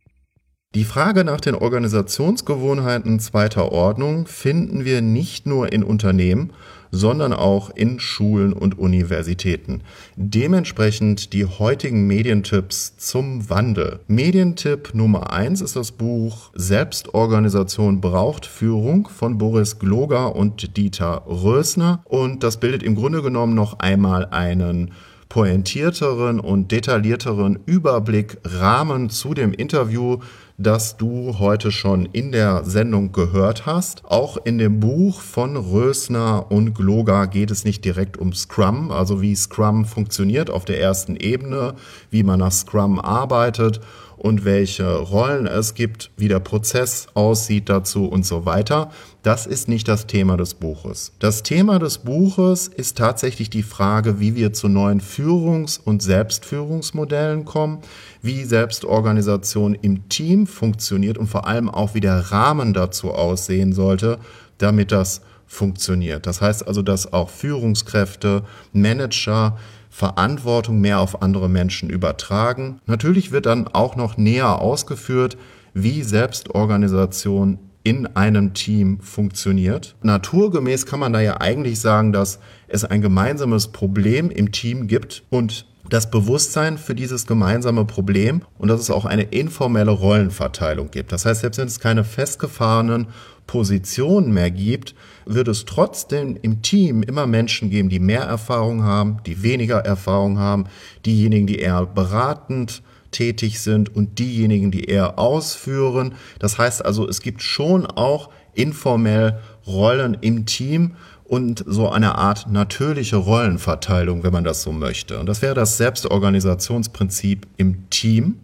Die 0.75 0.85
Frage 0.85 1.25
nach 1.25 1.41
den 1.41 1.55
Organisationsgewohnheiten 1.55 3.21
zweiter 3.21 3.73
Ordnung 3.73 4.27
finden 4.27 4.85
wir 4.85 5.01
nicht 5.01 5.47
nur 5.47 5.73
in 5.73 5.83
Unternehmen, 5.83 6.53
sondern 6.91 7.33
auch 7.33 7.71
in 7.71 7.99
Schulen 8.01 8.53
und 8.53 8.79
Universitäten. 8.79 9.81
Dementsprechend 10.17 11.33
die 11.33 11.47
heutigen 11.47 12.07
Medientipps 12.07 12.99
zum 12.99 13.49
Wandel. 13.49 14.01
Medientipp 14.09 14.93
Nummer 14.93 15.33
eins 15.33 15.63
ist 15.63 15.75
das 15.75 15.91
Buch 15.91 16.51
Selbstorganisation 16.55 18.03
braucht 18.03 18.45
Führung 18.45 19.09
von 19.09 19.39
Boris 19.39 19.79
Gloger 19.79 20.37
und 20.37 20.77
Dieter 20.77 21.25
Rösner 21.27 22.03
und 22.05 22.43
das 22.43 22.61
bildet 22.61 22.83
im 22.83 22.95
Grunde 22.95 23.23
genommen 23.23 23.55
noch 23.55 23.79
einmal 23.79 24.27
einen 24.27 24.91
pointierteren 25.29 26.41
und 26.41 26.73
detaillierteren 26.73 27.59
Überblick, 27.67 28.39
Rahmen 28.45 29.11
zu 29.11 29.35
dem 29.35 29.53
Interview, 29.53 30.19
das 30.59 30.97
du 30.97 31.39
heute 31.39 31.71
schon 31.71 32.07
in 32.07 32.33
der 32.33 32.65
Sendung 32.65 33.13
gehört 33.13 33.65
hast. 33.65 34.05
Auch 34.05 34.37
in 34.45 34.59
dem 34.59 34.81
Buch 34.81 35.21
von 35.21 35.57
Rösner 35.57 36.51
und 36.51 36.75
Gloga 36.75 37.27
geht 37.27 37.53
es 37.53 37.65
nicht 37.65 37.85
direkt 37.85 38.17
um 38.17 38.33
Scrum, 38.33 38.91
also 38.91 39.23
wie 39.23 39.37
Scrum 39.37 39.85
funktioniert 39.85 40.51
auf 40.51 40.65
der 40.65 40.81
ersten 40.81 41.15
Ebene, 41.15 41.75
wie 42.11 42.25
man 42.25 42.41
nach 42.41 42.51
Scrum 42.51 42.99
arbeitet 42.99 43.81
und 44.19 44.45
welche 44.45 44.97
Rollen 44.97 45.47
es 45.47 45.75
gibt, 45.75 46.11
wie 46.17 46.29
der 46.29 46.41
Prozess 46.41 47.07
aussieht 47.15 47.69
dazu 47.69 48.07
und 48.07 48.27
so 48.27 48.45
weiter. 48.45 48.91
Das 49.23 49.47
ist 49.47 49.69
nicht 49.69 49.89
das 49.89 50.07
Thema 50.07 50.37
des 50.37 50.55
Buches. 50.55 51.13
Das 51.19 51.43
Thema 51.43 51.79
des 51.79 51.99
Buches 51.99 52.69
ist 52.69 52.99
tatsächlich 52.99 53.51
die 53.51 53.63
Frage, 53.63 54.21
wie 54.21 54.35
wir 54.35 54.53
zu 54.53 54.69
neuen 54.69 55.01
Führungs- 55.01 55.81
und 55.83 56.03
Selbstführungsmodellen 56.03 57.45
kommen, 57.45 57.79
wie 58.23 58.45
Selbstorganisation 58.45 59.75
im 59.75 60.09
Team 60.09 60.47
funktioniert 60.47 61.19
und 61.19 61.29
vor 61.29 61.47
allem 61.47 61.69
auch, 61.69 61.95
wie 61.95 62.01
der 62.01 62.33
Rahmen 62.33 62.75
dazu 62.75 63.13
aussehen 63.13 63.73
sollte, 63.73 64.19
damit 64.59 64.93
das 64.93 65.21
funktioniert. 65.47 66.27
Das 66.27 66.41
heißt 66.41 66.67
also, 66.67 66.83
dass 66.83 67.13
auch 67.13 67.31
Führungskräfte, 67.31 68.43
Manager, 68.73 69.57
Verantwortung 69.99 70.81
mehr 70.81 71.01
auf 71.01 71.23
andere 71.23 71.49
Menschen 71.49 71.91
übertragen. 71.91 72.81
Natürlich 72.87 73.33
wird 73.33 73.47
dann 73.47 73.67
auch 73.67 73.97
noch 73.97 74.17
näher 74.17 74.61
ausgeführt, 74.61 75.37
wie 75.75 76.05
Selbstorganisation 76.05 77.59
in 77.83 78.07
einem 78.07 78.55
Team 78.55 79.01
funktioniert. 79.01 79.97
Naturgemäß 80.03 80.87
kann 80.87 81.01
man 81.01 81.13
da 81.13 81.21
ja 81.21 81.41
eigentlich 81.41 81.81
sagen, 81.81 82.13
dass 82.13 82.39
es 82.69 82.85
ein 82.85 83.03
gemeinsames 83.03 83.73
Problem 83.73 84.31
im 84.31 84.53
Team 84.53 84.87
gibt 84.87 85.25
und 85.31 85.67
das 85.89 86.11
Bewusstsein 86.11 86.79
für 86.79 86.95
dieses 86.95 87.27
gemeinsame 87.27 87.85
Problem 87.85 88.43
und 88.59 88.69
dass 88.69 88.81
es 88.81 88.91
auch 88.91 89.05
eine 89.05 89.23
informelle 89.23 89.91
Rollenverteilung 89.91 90.91
gibt. 90.91 91.13
Das 91.13 91.25
heißt, 91.25 91.41
selbst 91.41 91.59
wenn 91.59 91.69
es 91.69 91.81
keine 91.81 92.05
festgefahrenen 92.05 93.09
Positionen 93.47 94.33
mehr 94.33 94.51
gibt, 94.51 94.95
wird 95.25 95.49
es 95.49 95.65
trotzdem 95.65 96.39
im 96.43 96.63
Team 96.63 97.03
immer 97.03 97.27
Menschen 97.27 97.71
geben, 97.71 97.89
die 97.89 97.99
mehr 97.99 98.23
Erfahrung 98.23 98.85
haben, 98.85 99.19
die 99.25 99.43
weniger 99.43 99.79
Erfahrung 99.79 100.39
haben, 100.39 100.65
diejenigen, 101.07 101.47
die 101.47 101.59
eher 101.59 101.87
beratend 101.87 102.83
tätig 103.11 103.61
sind 103.61 103.95
und 103.95 104.19
diejenigen, 104.19 104.71
die 104.71 104.85
eher 104.85 105.19
ausführen. 105.19 106.15
Das 106.39 106.59
heißt 106.59 106.85
also, 106.85 107.09
es 107.09 107.23
gibt 107.23 107.43
schon 107.43 107.87
auch 107.87 108.29
informell 108.55 109.41
Rollen 109.67 110.17
im 110.21 110.47
Team 110.47 110.93
und 111.29 111.63
so 111.67 111.91
eine 111.91 112.17
Art 112.17 112.49
natürliche 112.49 113.17
Rollenverteilung, 113.17 114.25
wenn 114.25 114.33
man 114.33 114.45
das 114.45 114.63
so 114.63 114.73
möchte. 114.73 115.21
Und 115.21 115.27
das 115.27 115.43
wäre 115.43 115.55
das 115.55 115.77
Selbstorganisationsprinzip 115.77 117.47
im 117.59 117.89
Team. 117.91 118.41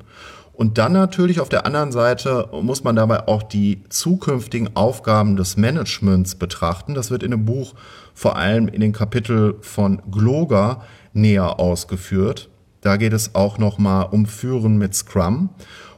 Und 0.53 0.79
dann 0.79 0.93
natürlich 0.93 1.41
auf 1.41 1.49
der 1.49 1.67
anderen 1.67 1.91
Seite 1.91 2.49
muss 2.53 2.85
man 2.85 2.95
dabei 2.95 3.27
auch 3.27 3.43
die 3.43 3.83
zukünftigen 3.89 4.77
Aufgaben 4.77 5.35
des 5.35 5.57
Managements 5.57 6.37
betrachten. 6.37 6.95
Das 6.95 7.11
wird 7.11 7.23
in 7.23 7.33
dem 7.33 7.47
Buch 7.47 7.75
vor 8.13 8.37
allem 8.37 8.69
in 8.69 8.81
den 8.81 8.93
Kapitel 8.93 9.57
von 9.63 10.01
Gloger 10.11 10.83
näher 11.15 11.59
ausgeführt. 11.59 12.51
Da 12.83 12.99
geht 12.99 13.15
es 13.15 13.35
auch 13.35 13.57
nochmal 13.57 14.09
um 14.11 14.27
Führen 14.27 14.77
mit 14.77 14.95
Scrum. 14.95 15.49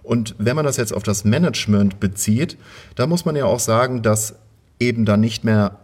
Und 0.04 0.36
wenn 0.38 0.54
man 0.54 0.64
das 0.64 0.76
jetzt 0.76 0.94
auf 0.94 1.02
das 1.02 1.24
Management 1.24 1.98
bezieht, 1.98 2.56
da 2.94 3.08
muss 3.08 3.24
man 3.24 3.34
ja 3.34 3.44
auch 3.44 3.58
sagen, 3.58 4.02
dass 4.02 4.36
eben 4.78 5.04
dann 5.04 5.20
nicht 5.20 5.42
mehr 5.42 5.78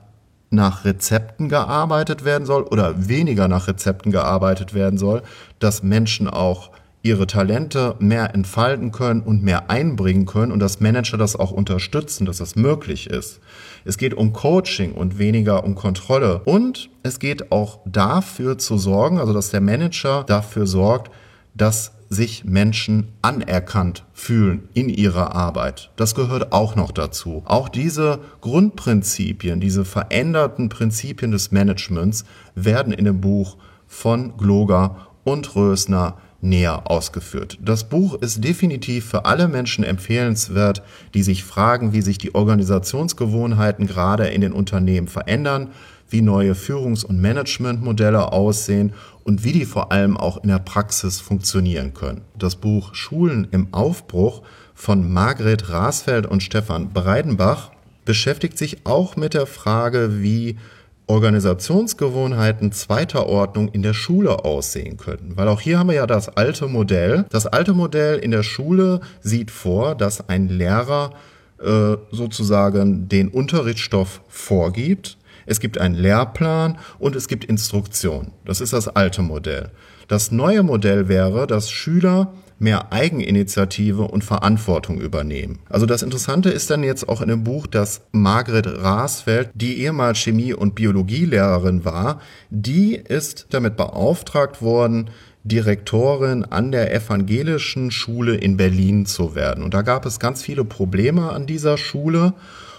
nach 0.52 0.84
Rezepten 0.84 1.48
gearbeitet 1.48 2.24
werden 2.24 2.46
soll 2.46 2.62
oder 2.62 3.08
weniger 3.08 3.48
nach 3.48 3.68
Rezepten 3.68 4.12
gearbeitet 4.12 4.74
werden 4.74 4.98
soll, 4.98 5.22
dass 5.58 5.82
Menschen 5.82 6.28
auch 6.28 6.70
ihre 7.02 7.26
Talente 7.26 7.96
mehr 7.98 8.34
entfalten 8.34 8.92
können 8.92 9.22
und 9.22 9.42
mehr 9.42 9.70
einbringen 9.70 10.24
können 10.24 10.52
und 10.52 10.60
dass 10.60 10.80
Manager 10.80 11.18
das 11.18 11.34
auch 11.34 11.50
unterstützen, 11.50 12.26
dass 12.26 12.38
das 12.38 12.54
möglich 12.54 13.08
ist. 13.08 13.40
Es 13.84 13.98
geht 13.98 14.14
um 14.14 14.32
Coaching 14.32 14.92
und 14.92 15.18
weniger 15.18 15.64
um 15.64 15.74
Kontrolle. 15.74 16.42
Und 16.44 16.90
es 17.02 17.18
geht 17.18 17.50
auch 17.50 17.80
dafür 17.84 18.56
zu 18.58 18.78
sorgen, 18.78 19.18
also 19.18 19.32
dass 19.32 19.50
der 19.50 19.60
Manager 19.60 20.22
dafür 20.24 20.66
sorgt, 20.66 21.10
dass 21.54 21.92
sich 22.12 22.44
Menschen 22.44 23.08
anerkannt 23.22 24.04
fühlen 24.12 24.68
in 24.74 24.88
ihrer 24.88 25.34
Arbeit. 25.34 25.90
Das 25.96 26.14
gehört 26.14 26.52
auch 26.52 26.76
noch 26.76 26.92
dazu. 26.92 27.42
Auch 27.46 27.68
diese 27.68 28.20
Grundprinzipien, 28.42 29.60
diese 29.60 29.84
veränderten 29.84 30.68
Prinzipien 30.68 31.30
des 31.30 31.52
Managements 31.52 32.24
werden 32.54 32.92
in 32.92 33.06
dem 33.06 33.20
Buch 33.20 33.56
von 33.86 34.36
Gloger 34.36 35.08
und 35.24 35.56
Rösner 35.56 36.18
näher 36.42 36.90
ausgeführt. 36.90 37.58
Das 37.62 37.84
Buch 37.84 38.14
ist 38.14 38.42
definitiv 38.42 39.06
für 39.06 39.24
alle 39.24 39.48
Menschen 39.48 39.84
empfehlenswert, 39.84 40.82
die 41.14 41.22
sich 41.22 41.44
fragen, 41.44 41.92
wie 41.92 42.02
sich 42.02 42.18
die 42.18 42.34
Organisationsgewohnheiten 42.34 43.86
gerade 43.86 44.26
in 44.26 44.40
den 44.40 44.52
Unternehmen 44.52 45.06
verändern, 45.06 45.70
wie 46.12 46.22
neue 46.22 46.54
Führungs- 46.54 47.04
und 47.04 47.20
Managementmodelle 47.20 48.32
aussehen 48.32 48.92
und 49.24 49.44
wie 49.44 49.52
die 49.52 49.64
vor 49.64 49.92
allem 49.92 50.16
auch 50.16 50.42
in 50.42 50.48
der 50.48 50.58
Praxis 50.58 51.20
funktionieren 51.20 51.94
können. 51.94 52.22
Das 52.38 52.56
Buch 52.56 52.94
Schulen 52.94 53.48
im 53.50 53.72
Aufbruch 53.72 54.42
von 54.74 55.12
Margret 55.12 55.68
Rasfeld 55.70 56.26
und 56.26 56.42
Stefan 56.42 56.92
Breidenbach 56.92 57.70
beschäftigt 58.04 58.58
sich 58.58 58.84
auch 58.84 59.16
mit 59.16 59.34
der 59.34 59.46
Frage, 59.46 60.22
wie 60.22 60.56
Organisationsgewohnheiten 61.06 62.72
zweiter 62.72 63.26
Ordnung 63.26 63.68
in 63.68 63.82
der 63.82 63.92
Schule 63.92 64.44
aussehen 64.44 64.96
können. 64.96 65.32
Weil 65.36 65.48
auch 65.48 65.60
hier 65.60 65.78
haben 65.78 65.88
wir 65.88 65.96
ja 65.96 66.06
das 66.06 66.28
alte 66.28 66.68
Modell. 66.68 67.26
Das 67.30 67.46
alte 67.46 67.74
Modell 67.74 68.18
in 68.18 68.30
der 68.30 68.42
Schule 68.42 69.00
sieht 69.20 69.50
vor, 69.50 69.94
dass 69.94 70.28
ein 70.28 70.48
Lehrer 70.48 71.12
äh, 71.60 71.96
sozusagen 72.10 73.08
den 73.08 73.28
Unterrichtsstoff 73.28 74.22
vorgibt. 74.28 75.18
Es 75.46 75.60
gibt 75.60 75.78
einen 75.78 75.94
Lehrplan 75.94 76.78
und 76.98 77.16
es 77.16 77.28
gibt 77.28 77.44
Instruktionen. 77.44 78.32
Das 78.44 78.60
ist 78.60 78.72
das 78.72 78.88
alte 78.88 79.22
Modell. 79.22 79.70
Das 80.08 80.30
neue 80.30 80.62
Modell 80.62 81.08
wäre, 81.08 81.46
dass 81.46 81.70
Schüler 81.70 82.32
mehr 82.62 82.92
Eigeninitiative 82.92 84.02
und 84.02 84.22
Verantwortung 84.22 85.00
übernehmen. 85.00 85.58
Also 85.68 85.84
das 85.84 86.02
Interessante 86.02 86.48
ist 86.48 86.70
dann 86.70 86.84
jetzt 86.84 87.08
auch 87.08 87.20
in 87.20 87.28
dem 87.28 87.42
Buch, 87.42 87.66
dass 87.66 88.02
Margret 88.12 88.66
Rasfeld, 88.66 89.50
die 89.54 89.80
ehemals 89.80 90.18
Chemie- 90.18 90.54
und 90.54 90.76
Biologielehrerin 90.76 91.84
war, 91.84 92.20
die 92.50 92.94
ist 92.94 93.48
damit 93.50 93.76
beauftragt 93.76 94.62
worden, 94.62 95.10
Direktorin 95.44 96.44
an 96.44 96.70
der 96.70 96.94
evangelischen 96.94 97.90
Schule 97.90 98.36
in 98.36 98.56
Berlin 98.56 99.06
zu 99.06 99.34
werden. 99.34 99.64
Und 99.64 99.74
da 99.74 99.82
gab 99.82 100.06
es 100.06 100.20
ganz 100.20 100.42
viele 100.42 100.64
Probleme 100.64 101.32
an 101.32 101.46
dieser 101.46 101.76
Schule. 101.76 102.34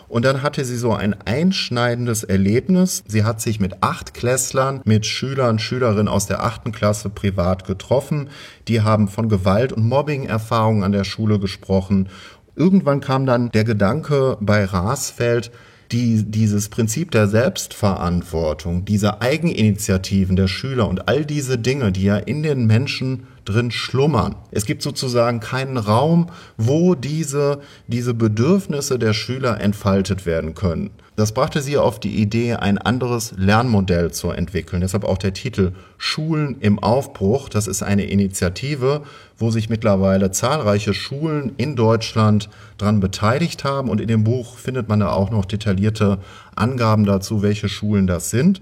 Und 0.07 0.25
dann 0.25 0.41
hatte 0.41 0.65
sie 0.65 0.77
so 0.77 0.93
ein 0.93 1.15
einschneidendes 1.25 2.23
Erlebnis. 2.23 3.03
Sie 3.07 3.23
hat 3.23 3.41
sich 3.41 3.59
mit 3.59 3.81
acht 3.81 4.13
Klässlern, 4.13 4.81
mit 4.85 5.05
Schülern, 5.05 5.59
Schülerinnen 5.59 6.07
aus 6.07 6.27
der 6.27 6.43
achten 6.43 6.71
Klasse 6.71 7.09
privat 7.09 7.65
getroffen. 7.65 8.29
Die 8.67 8.81
haben 8.81 9.07
von 9.07 9.29
Gewalt 9.29 9.73
und 9.73 9.87
Mobbing-Erfahrungen 9.87 10.83
an 10.83 10.91
der 10.91 11.03
Schule 11.03 11.39
gesprochen. 11.39 12.09
Irgendwann 12.55 12.99
kam 12.99 13.25
dann 13.25 13.49
der 13.51 13.63
Gedanke 13.63 14.37
bei 14.39 14.65
Rasfeld, 14.65 15.51
die, 15.93 16.23
dieses 16.23 16.69
Prinzip 16.69 17.11
der 17.11 17.27
Selbstverantwortung, 17.27 18.83
diese 18.83 19.21
Eigeninitiativen 19.21 20.35
der 20.35 20.47
Schüler 20.47 20.89
und 20.89 21.07
all 21.07 21.23
diese 21.23 21.57
Dinge, 21.57 21.91
die 21.91 22.03
ja 22.03 22.17
in 22.17 22.43
den 22.43 22.65
Menschen 22.65 23.27
drin 23.45 23.71
schlummern. 23.71 24.35
Es 24.51 24.65
gibt 24.65 24.81
sozusagen 24.81 25.39
keinen 25.39 25.77
Raum, 25.77 26.29
wo 26.57 26.95
diese, 26.95 27.61
diese 27.87 28.13
Bedürfnisse 28.13 28.97
der 28.97 29.13
Schüler 29.13 29.61
entfaltet 29.61 30.25
werden 30.25 30.55
können. 30.55 30.89
Das 31.15 31.31
brachte 31.31 31.61
sie 31.61 31.77
auf 31.77 31.99
die 31.99 32.15
Idee, 32.15 32.55
ein 32.55 32.79
anderes 32.79 33.35
Lernmodell 33.37 34.11
zu 34.11 34.31
entwickeln. 34.31 34.81
Deshalb 34.81 35.03
auch 35.03 35.19
der 35.19 35.33
Titel 35.33 35.73
Schulen 35.97 36.57
im 36.59 36.79
Aufbruch. 36.79 37.49
Das 37.49 37.67
ist 37.67 37.83
eine 37.83 38.05
Initiative, 38.05 39.03
wo 39.37 39.51
sich 39.51 39.69
mittlerweile 39.69 40.31
zahlreiche 40.31 40.95
Schulen 40.95 41.53
in 41.57 41.75
Deutschland 41.75 42.49
dran 42.79 42.99
beteiligt 42.99 43.63
haben. 43.63 43.89
Und 43.89 44.01
in 44.01 44.07
dem 44.07 44.23
Buch 44.23 44.57
findet 44.57 44.89
man 44.89 45.01
da 45.01 45.11
auch 45.11 45.29
noch 45.29 45.45
detaillierte 45.45 46.17
Angaben 46.55 47.05
dazu, 47.05 47.43
welche 47.43 47.69
Schulen 47.69 48.07
das 48.07 48.31
sind. 48.31 48.61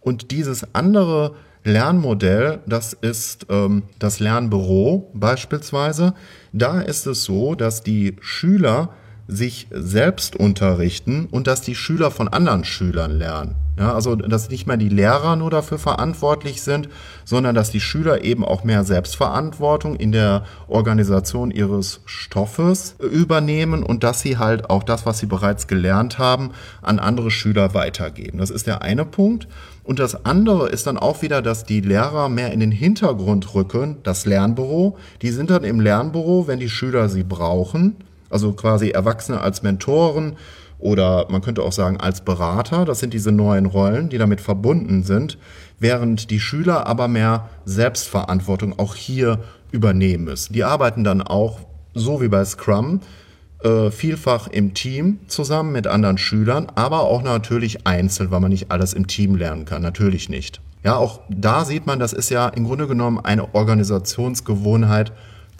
Und 0.00 0.32
dieses 0.32 0.74
andere 0.74 1.36
Lernmodell, 1.62 2.58
das 2.66 2.92
ist 2.94 3.46
ähm, 3.48 3.84
das 4.00 4.18
Lernbüro 4.18 5.12
beispielsweise. 5.14 6.14
Da 6.52 6.80
ist 6.80 7.06
es 7.06 7.22
so, 7.22 7.54
dass 7.54 7.84
die 7.84 8.16
Schüler 8.20 8.90
sich 9.28 9.68
selbst 9.70 10.36
unterrichten 10.36 11.28
und 11.30 11.46
dass 11.46 11.60
die 11.60 11.74
Schüler 11.74 12.10
von 12.10 12.28
anderen 12.28 12.64
Schülern 12.64 13.12
lernen. 13.12 13.54
Ja, 13.78 13.94
also 13.94 14.16
dass 14.16 14.50
nicht 14.50 14.66
mehr 14.66 14.76
die 14.76 14.90
Lehrer 14.90 15.34
nur 15.34 15.50
dafür 15.50 15.78
verantwortlich 15.78 16.60
sind, 16.60 16.90
sondern 17.24 17.54
dass 17.54 17.70
die 17.70 17.80
Schüler 17.80 18.22
eben 18.22 18.44
auch 18.44 18.64
mehr 18.64 18.84
Selbstverantwortung 18.84 19.96
in 19.96 20.12
der 20.12 20.44
Organisation 20.68 21.50
ihres 21.50 22.00
Stoffes 22.04 22.96
übernehmen 23.00 23.82
und 23.82 24.04
dass 24.04 24.20
sie 24.20 24.36
halt 24.36 24.68
auch 24.68 24.82
das, 24.82 25.06
was 25.06 25.20
sie 25.20 25.26
bereits 25.26 25.68
gelernt 25.68 26.18
haben, 26.18 26.50
an 26.82 26.98
andere 26.98 27.30
Schüler 27.30 27.72
weitergeben. 27.72 28.38
Das 28.38 28.50
ist 28.50 28.66
der 28.66 28.82
eine 28.82 29.06
Punkt. 29.06 29.48
Und 29.84 29.98
das 29.98 30.26
andere 30.26 30.68
ist 30.68 30.86
dann 30.86 30.98
auch 30.98 31.22
wieder, 31.22 31.40
dass 31.40 31.64
die 31.64 31.80
Lehrer 31.80 32.28
mehr 32.28 32.52
in 32.52 32.60
den 32.60 32.70
Hintergrund 32.70 33.54
rücken, 33.54 33.96
das 34.02 34.26
Lernbüro. 34.26 34.98
Die 35.22 35.30
sind 35.30 35.50
dann 35.50 35.64
im 35.64 35.80
Lernbüro, 35.80 36.46
wenn 36.46 36.60
die 36.60 36.68
Schüler 36.68 37.08
sie 37.08 37.24
brauchen, 37.24 37.96
also 38.32 38.52
quasi 38.52 38.90
Erwachsene 38.90 39.40
als 39.40 39.62
Mentoren 39.62 40.36
oder 40.78 41.26
man 41.30 41.42
könnte 41.42 41.62
auch 41.62 41.72
sagen 41.72 41.98
als 41.98 42.22
Berater. 42.22 42.84
Das 42.84 42.98
sind 42.98 43.14
diese 43.14 43.30
neuen 43.30 43.66
Rollen, 43.66 44.08
die 44.08 44.18
damit 44.18 44.40
verbunden 44.40 45.04
sind, 45.04 45.38
während 45.78 46.30
die 46.30 46.40
Schüler 46.40 46.86
aber 46.86 47.08
mehr 47.08 47.48
Selbstverantwortung 47.64 48.78
auch 48.78 48.96
hier 48.96 49.38
übernehmen 49.70 50.24
müssen. 50.24 50.52
Die 50.52 50.64
arbeiten 50.64 51.04
dann 51.04 51.22
auch 51.22 51.60
so 51.94 52.20
wie 52.20 52.28
bei 52.28 52.44
Scrum 52.44 53.00
äh, 53.62 53.90
vielfach 53.90 54.48
im 54.48 54.74
Team 54.74 55.20
zusammen 55.28 55.72
mit 55.72 55.86
anderen 55.86 56.18
Schülern, 56.18 56.66
aber 56.74 57.02
auch 57.02 57.22
natürlich 57.22 57.86
einzeln, 57.86 58.30
weil 58.30 58.40
man 58.40 58.50
nicht 58.50 58.72
alles 58.72 58.92
im 58.92 59.06
Team 59.06 59.36
lernen 59.36 59.64
kann. 59.64 59.82
Natürlich 59.82 60.28
nicht. 60.28 60.60
Ja, 60.82 60.96
auch 60.96 61.20
da 61.28 61.64
sieht 61.64 61.86
man, 61.86 62.00
das 62.00 62.12
ist 62.12 62.30
ja 62.30 62.48
im 62.48 62.64
Grunde 62.64 62.88
genommen 62.88 63.20
eine 63.20 63.54
Organisationsgewohnheit 63.54 65.12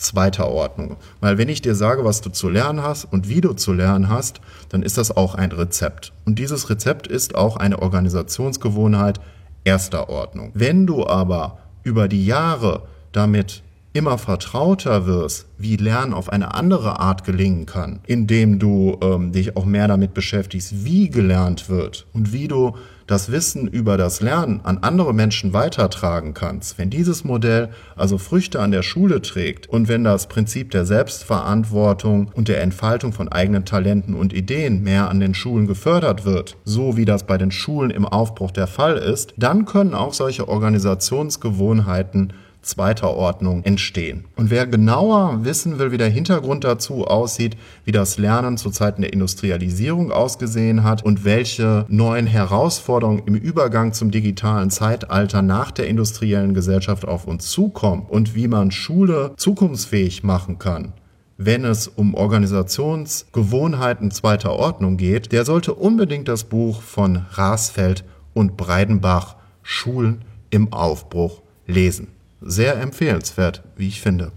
zweiter 0.03 0.49
Ordnung. 0.49 0.97
Weil 1.21 1.39
wenn 1.39 1.49
ich 1.49 1.63
dir 1.63 1.75
sage, 1.75 2.05
was 2.05 2.21
du 2.21 2.31
zu 2.31 2.49
lernen 2.49 2.83
hast 2.83 3.05
und 3.05 3.29
wie 3.29 3.41
du 3.41 3.53
zu 3.55 3.73
lernen 3.73 4.09
hast, 4.09 4.41
dann 4.69 4.83
ist 4.83 4.99
das 4.99 5.17
auch 5.17 5.35
ein 5.35 5.53
Rezept. 5.53 6.13
Und 6.25 6.39
dieses 6.39 6.71
Rezept 6.71 7.07
ist 7.07 7.35
auch 7.35 7.57
eine 7.57 7.81
Organisationsgewohnheit 7.81 9.21
erster 9.65 10.09
Ordnung. 10.09 10.51
Wenn 10.55 10.87
du 10.87 11.07
aber 11.07 11.59
über 11.83 12.09
die 12.09 12.27
Jahre 12.27 12.83
damit 13.13 13.63
immer 13.93 14.17
vertrauter 14.19 15.07
wirst, 15.07 15.47
wie 15.59 15.77
Lernen 15.77 16.15
auf 16.15 16.31
eine 16.31 16.55
andere 16.55 16.99
Art 16.99 17.25
gelingen 17.25 17.67
kann, 17.67 18.01
indem 18.07 18.59
du 18.59 18.97
ähm, 19.03 19.33
dich 19.33 19.57
auch 19.57 19.67
mehr 19.67 19.87
damit 19.87 20.15
beschäftigst, 20.15 20.85
wie 20.85 21.11
gelernt 21.11 21.69
wird 21.69 22.07
und 22.13 22.33
wie 22.33 22.49
du 22.49 22.75
das 23.07 23.31
Wissen 23.31 23.67
über 23.67 23.97
das 23.97 24.21
Lernen 24.21 24.61
an 24.65 24.79
andere 24.79 25.15
Menschen 25.15 25.53
weitertragen 25.53 26.35
kannst, 26.35 26.79
wenn 26.79 26.91
dieses 26.91 27.25
Modell 27.25 27.71
also 27.97 28.19
Früchte 28.19 28.61
an 28.61 28.71
der 28.71 28.83
Schule 28.83 29.23
trägt 29.23 29.69
und 29.69 29.89
wenn 29.89 30.05
das 30.05 30.29
Prinzip 30.29 30.71
der 30.71 30.85
Selbstverantwortung 30.85 32.31
und 32.35 32.49
der 32.49 32.63
Entfaltung 32.63 33.13
von 33.13 33.29
eigenen 33.29 33.65
Talenten 33.65 34.15
und 34.15 34.33
Ideen 34.33 34.83
mehr 34.83 35.09
an 35.09 35.21
den 35.21 35.35
Schulen 35.35 35.67
gefördert 35.67 36.25
wird, 36.25 36.57
so 36.65 36.97
wie 36.97 37.05
das 37.05 37.25
bei 37.25 37.39
den 37.39 37.51
Schulen 37.51 37.91
im 37.91 38.07
Aufbruch 38.07 38.51
der 38.51 38.67
Fall 38.67 38.97
ist, 38.97 39.35
dann 39.37 39.65
können 39.65 39.95
auch 39.95 40.15
solche 40.15 40.49
Organisationsgewohnheiten 40.49 42.33
zweiter 42.63 43.11
Ordnung 43.11 43.65
entstehen. 43.65 44.25
Und 44.37 44.51
wer 44.51 44.67
genauer 44.67 45.45
wissen 45.45 45.79
will, 45.79 45.93
wie 45.93 45.99
der 45.99 46.09
Hintergrund 46.09 46.65
dazu 46.65 47.07
aussieht, 47.07 47.57
wie 47.85 47.93
das 47.93 48.19
Lernen 48.19 48.57
zu 48.57 48.71
Zeiten 48.71 49.03
der 49.03 49.13
Industrialisierung 49.13 50.13
ausgesehen 50.13 50.85
hat 50.85 51.05
und 51.05 51.25
welche 51.25 51.85
neuen 51.89 52.27
Herausforderungen 52.27 53.23
im 53.27 53.35
Übergang 53.35 53.93
zum 53.93 54.11
digitalen 54.11 54.71
Zeitalter 54.71 55.43
nach 55.43 55.71
der 55.73 55.89
industriellen 55.89 56.55
Gesellschaft 56.55 57.07
auf 57.07 57.27
uns 57.27 57.51
zukommen 57.51 58.07
und 58.09 58.35
wie 58.35 58.49
man 58.49 58.71
Schule 58.71 59.33
zukunftsfähig 59.37 60.23
machen 60.23 60.59
kann, 60.59 60.93
wenn 61.37 61.65
es 61.65 61.89
um 61.89 62.15
Organisationsgewohnheiten 62.15 64.13
zweiter 64.13 64.53
Ordnung 64.53 64.97
geht, 64.97 65.33
der 65.33 65.45
sollte 65.45 65.75
unbedingt 65.75 66.29
das 66.29 66.45
Buch 66.45 66.81
von 66.81 67.27
Rasfeld 67.33 68.05
und 68.35 68.57
Breidenbach 68.57 69.37
Schulen 69.63 70.25
im 70.51 70.73
Aufbruch 70.73 71.43
lesen 71.67 72.09
sehr 72.45 72.77
empfehlenswert, 72.81 73.63
wie 73.77 73.89
ich 73.89 74.01
finde. 74.01 74.33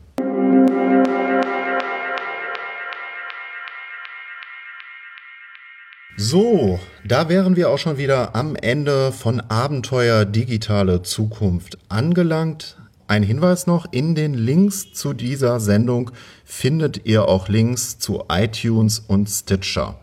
So, 6.17 6.79
da 7.05 7.27
wären 7.27 7.57
wir 7.57 7.69
auch 7.69 7.77
schon 7.77 7.97
wieder 7.97 8.35
am 8.35 8.55
Ende 8.55 9.11
von 9.11 9.41
Abenteuer 9.41 10.23
Digitale 10.23 11.01
Zukunft 11.01 11.77
angelangt. 11.89 12.77
Ein 13.07 13.21
Hinweis 13.21 13.67
noch, 13.67 13.85
in 13.91 14.15
den 14.15 14.33
Links 14.33 14.93
zu 14.93 15.13
dieser 15.13 15.59
Sendung 15.59 16.11
findet 16.45 17.05
ihr 17.05 17.27
auch 17.27 17.49
Links 17.49 17.99
zu 17.99 18.23
iTunes 18.29 18.99
und 18.99 19.29
Stitcher. 19.29 19.99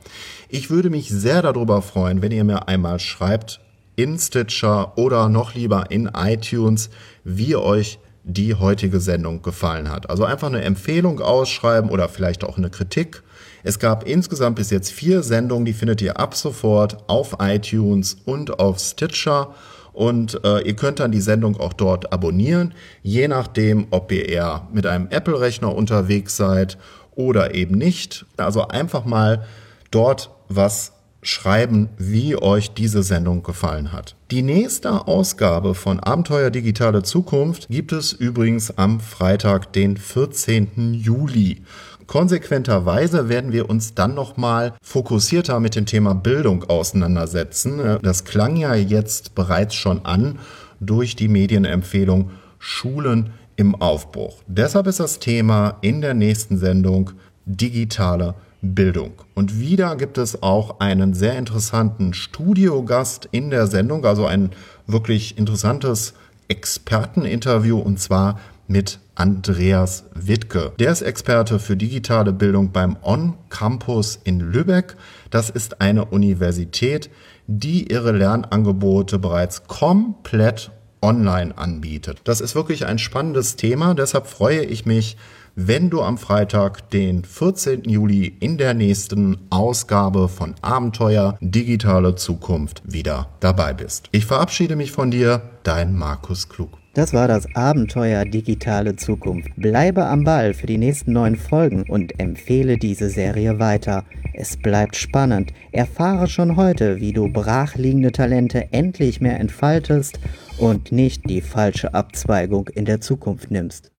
Ich 0.50 0.68
würde 0.68 0.90
mich 0.90 1.08
sehr 1.08 1.40
darüber 1.40 1.80
freuen, 1.80 2.20
wenn 2.20 2.30
ihr 2.30 2.44
mir 2.44 2.68
einmal 2.68 3.00
schreibt, 3.00 3.62
in 3.96 4.18
Stitcher 4.18 4.96
oder 4.96 5.28
noch 5.28 5.55
lieber 5.55 5.90
in 5.90 6.11
iTunes, 6.14 6.90
wie 7.24 7.57
euch 7.57 7.98
die 8.24 8.55
heutige 8.55 9.00
Sendung 9.00 9.42
gefallen 9.42 9.90
hat. 9.90 10.09
Also 10.09 10.24
einfach 10.24 10.46
eine 10.48 10.62
Empfehlung 10.62 11.20
ausschreiben 11.20 11.90
oder 11.90 12.09
vielleicht 12.09 12.44
auch 12.44 12.57
eine 12.57 12.70
Kritik. 12.70 13.22
Es 13.64 13.78
gab 13.78 14.07
insgesamt 14.07 14.57
bis 14.57 14.70
jetzt 14.70 14.90
vier 14.92 15.22
Sendungen, 15.22 15.64
die 15.64 15.72
findet 15.72 16.02
ihr 16.02 16.18
ab 16.18 16.35
sofort 16.35 17.09
auf 17.09 17.37
iTunes 17.40 18.16
und 18.24 18.59
auf 18.59 18.78
Stitcher. 18.78 19.55
Und 19.92 20.42
äh, 20.44 20.61
ihr 20.61 20.74
könnt 20.74 21.00
dann 21.00 21.12
die 21.12 21.20
Sendung 21.20 21.61
auch 21.61 21.74
dort 21.74 22.12
abonnieren, 22.12 22.72
je 23.02 23.28
nachdem, 23.28 23.88
ob 23.90 24.11
ihr 24.11 24.28
eher 24.28 24.66
mit 24.72 24.87
einem 24.87 25.09
Apple-Rechner 25.11 25.74
unterwegs 25.74 26.37
seid 26.37 26.78
oder 27.14 27.55
eben 27.55 27.76
nicht. 27.76 28.24
Also 28.37 28.68
einfach 28.68 29.05
mal 29.05 29.44
dort 29.90 30.31
was 30.48 30.92
schreiben, 31.22 31.88
wie 31.96 32.37
euch 32.37 32.74
diese 32.74 33.02
Sendung 33.02 33.42
gefallen 33.42 33.92
hat. 33.92 34.16
Die 34.30 34.42
nächste 34.42 35.06
Ausgabe 35.06 35.74
von 35.74 36.00
Abenteuer 36.00 36.50
Digitale 36.50 37.02
Zukunft 37.04 37.68
gibt 37.68 37.92
es 37.92 38.12
übrigens 38.12 38.76
am 38.76 38.98
Freitag, 38.98 39.72
den 39.72 39.96
14. 39.96 40.94
Juli. 40.94 41.62
Konsequenterweise 42.08 43.28
werden 43.28 43.52
wir 43.52 43.70
uns 43.70 43.94
dann 43.94 44.14
nochmal 44.14 44.74
fokussierter 44.82 45.61
mit 45.61 45.76
dem 45.76 45.87
Thema 45.87 46.14
Bildung 46.14 46.64
auseinandersetzen. 46.64 47.98
Das 48.02 48.24
klang 48.24 48.56
ja 48.56 48.74
jetzt 48.74 49.35
bereits 49.35 49.76
schon 49.76 50.04
an 50.04 50.38
durch 50.80 51.14
die 51.14 51.28
Medienempfehlung 51.28 52.30
Schulen 52.58 53.30
im 53.56 53.76
Aufbruch. 53.76 54.42
Deshalb 54.46 54.88
ist 54.88 55.00
das 55.00 55.20
Thema 55.20 55.78
in 55.80 56.00
der 56.00 56.14
nächsten 56.14 56.58
Sendung 56.58 57.12
digitale 57.46 58.35
Bildung. 58.62 59.12
Und 59.35 59.59
wieder 59.59 59.96
gibt 59.96 60.18
es 60.18 60.42
auch 60.42 60.81
einen 60.81 61.14
sehr 61.14 61.37
interessanten 61.37 62.14
Studiogast 62.14 63.29
in 63.33 63.51
der 63.51 63.66
Sendung, 63.66 64.07
also 64.07 64.25
ein 64.25 64.51
wirklich 64.87 65.37
interessantes 65.37 66.14
Experteninterview 66.48 67.79
und 67.79 67.98
zwar 67.98 68.38
mit 68.68 69.01
Andreas 69.16 70.05
Wittke. 70.14 70.72
Der 70.79 70.92
ist 70.92 71.03
Experte 71.03 71.59
für 71.59 71.77
digitale 71.77 72.33
Bildung 72.33 72.72
beim 72.72 72.96
On 73.03 73.35
Campus 73.51 74.18
in 74.22 74.40
Lübeck. 74.40 74.96
Das 75.31 75.51
ist 75.51 75.81
eine 75.81 76.07
Universität, 76.07 77.11
die 77.46 77.90
ihre 77.90 78.12
Lernangebote 78.12 79.18
bereits 79.18 79.64
komplett 79.66 80.70
online 81.03 81.59
anbietet. 81.59 82.20
Das 82.25 82.40
ist 82.40 82.55
wirklich 82.55 82.87
ein 82.87 82.98
spannendes 82.98 83.57
Thema, 83.57 83.94
deshalb 83.94 84.29
freue 84.29 84.64
ich 84.64 84.87
mich, 84.87 85.16
wenn 85.54 85.90
du 85.90 86.02
am 86.02 86.18
Freitag, 86.18 86.90
den 86.90 87.24
14. 87.24 87.84
Juli 87.84 88.36
in 88.40 88.56
der 88.58 88.74
nächsten 88.74 89.38
Ausgabe 89.50 90.28
von 90.28 90.54
Abenteuer 90.62 91.36
Digitale 91.40 92.14
Zukunft 92.14 92.82
wieder 92.84 93.28
dabei 93.40 93.74
bist. 93.74 94.08
Ich 94.12 94.26
verabschiede 94.26 94.76
mich 94.76 94.92
von 94.92 95.10
dir, 95.10 95.42
dein 95.62 95.94
Markus 95.94 96.48
Klug. 96.48 96.78
Das 96.94 97.14
war 97.14 97.26
das 97.26 97.46
Abenteuer 97.54 98.26
Digitale 98.26 98.96
Zukunft. 98.96 99.48
Bleibe 99.56 100.04
am 100.04 100.24
Ball 100.24 100.52
für 100.52 100.66
die 100.66 100.76
nächsten 100.76 101.12
neun 101.12 101.36
Folgen 101.36 101.84
und 101.88 102.20
empfehle 102.20 102.76
diese 102.76 103.08
Serie 103.08 103.58
weiter. 103.58 104.04
Es 104.34 104.58
bleibt 104.58 104.96
spannend. 104.96 105.54
Erfahre 105.72 106.26
schon 106.26 106.56
heute, 106.56 107.00
wie 107.00 107.14
du 107.14 107.32
brachliegende 107.32 108.12
Talente 108.12 108.68
endlich 108.72 109.22
mehr 109.22 109.40
entfaltest 109.40 110.18
und 110.58 110.92
nicht 110.92 111.28
die 111.30 111.40
falsche 111.40 111.94
Abzweigung 111.94 112.68
in 112.68 112.84
der 112.84 113.00
Zukunft 113.00 113.50
nimmst. 113.50 113.90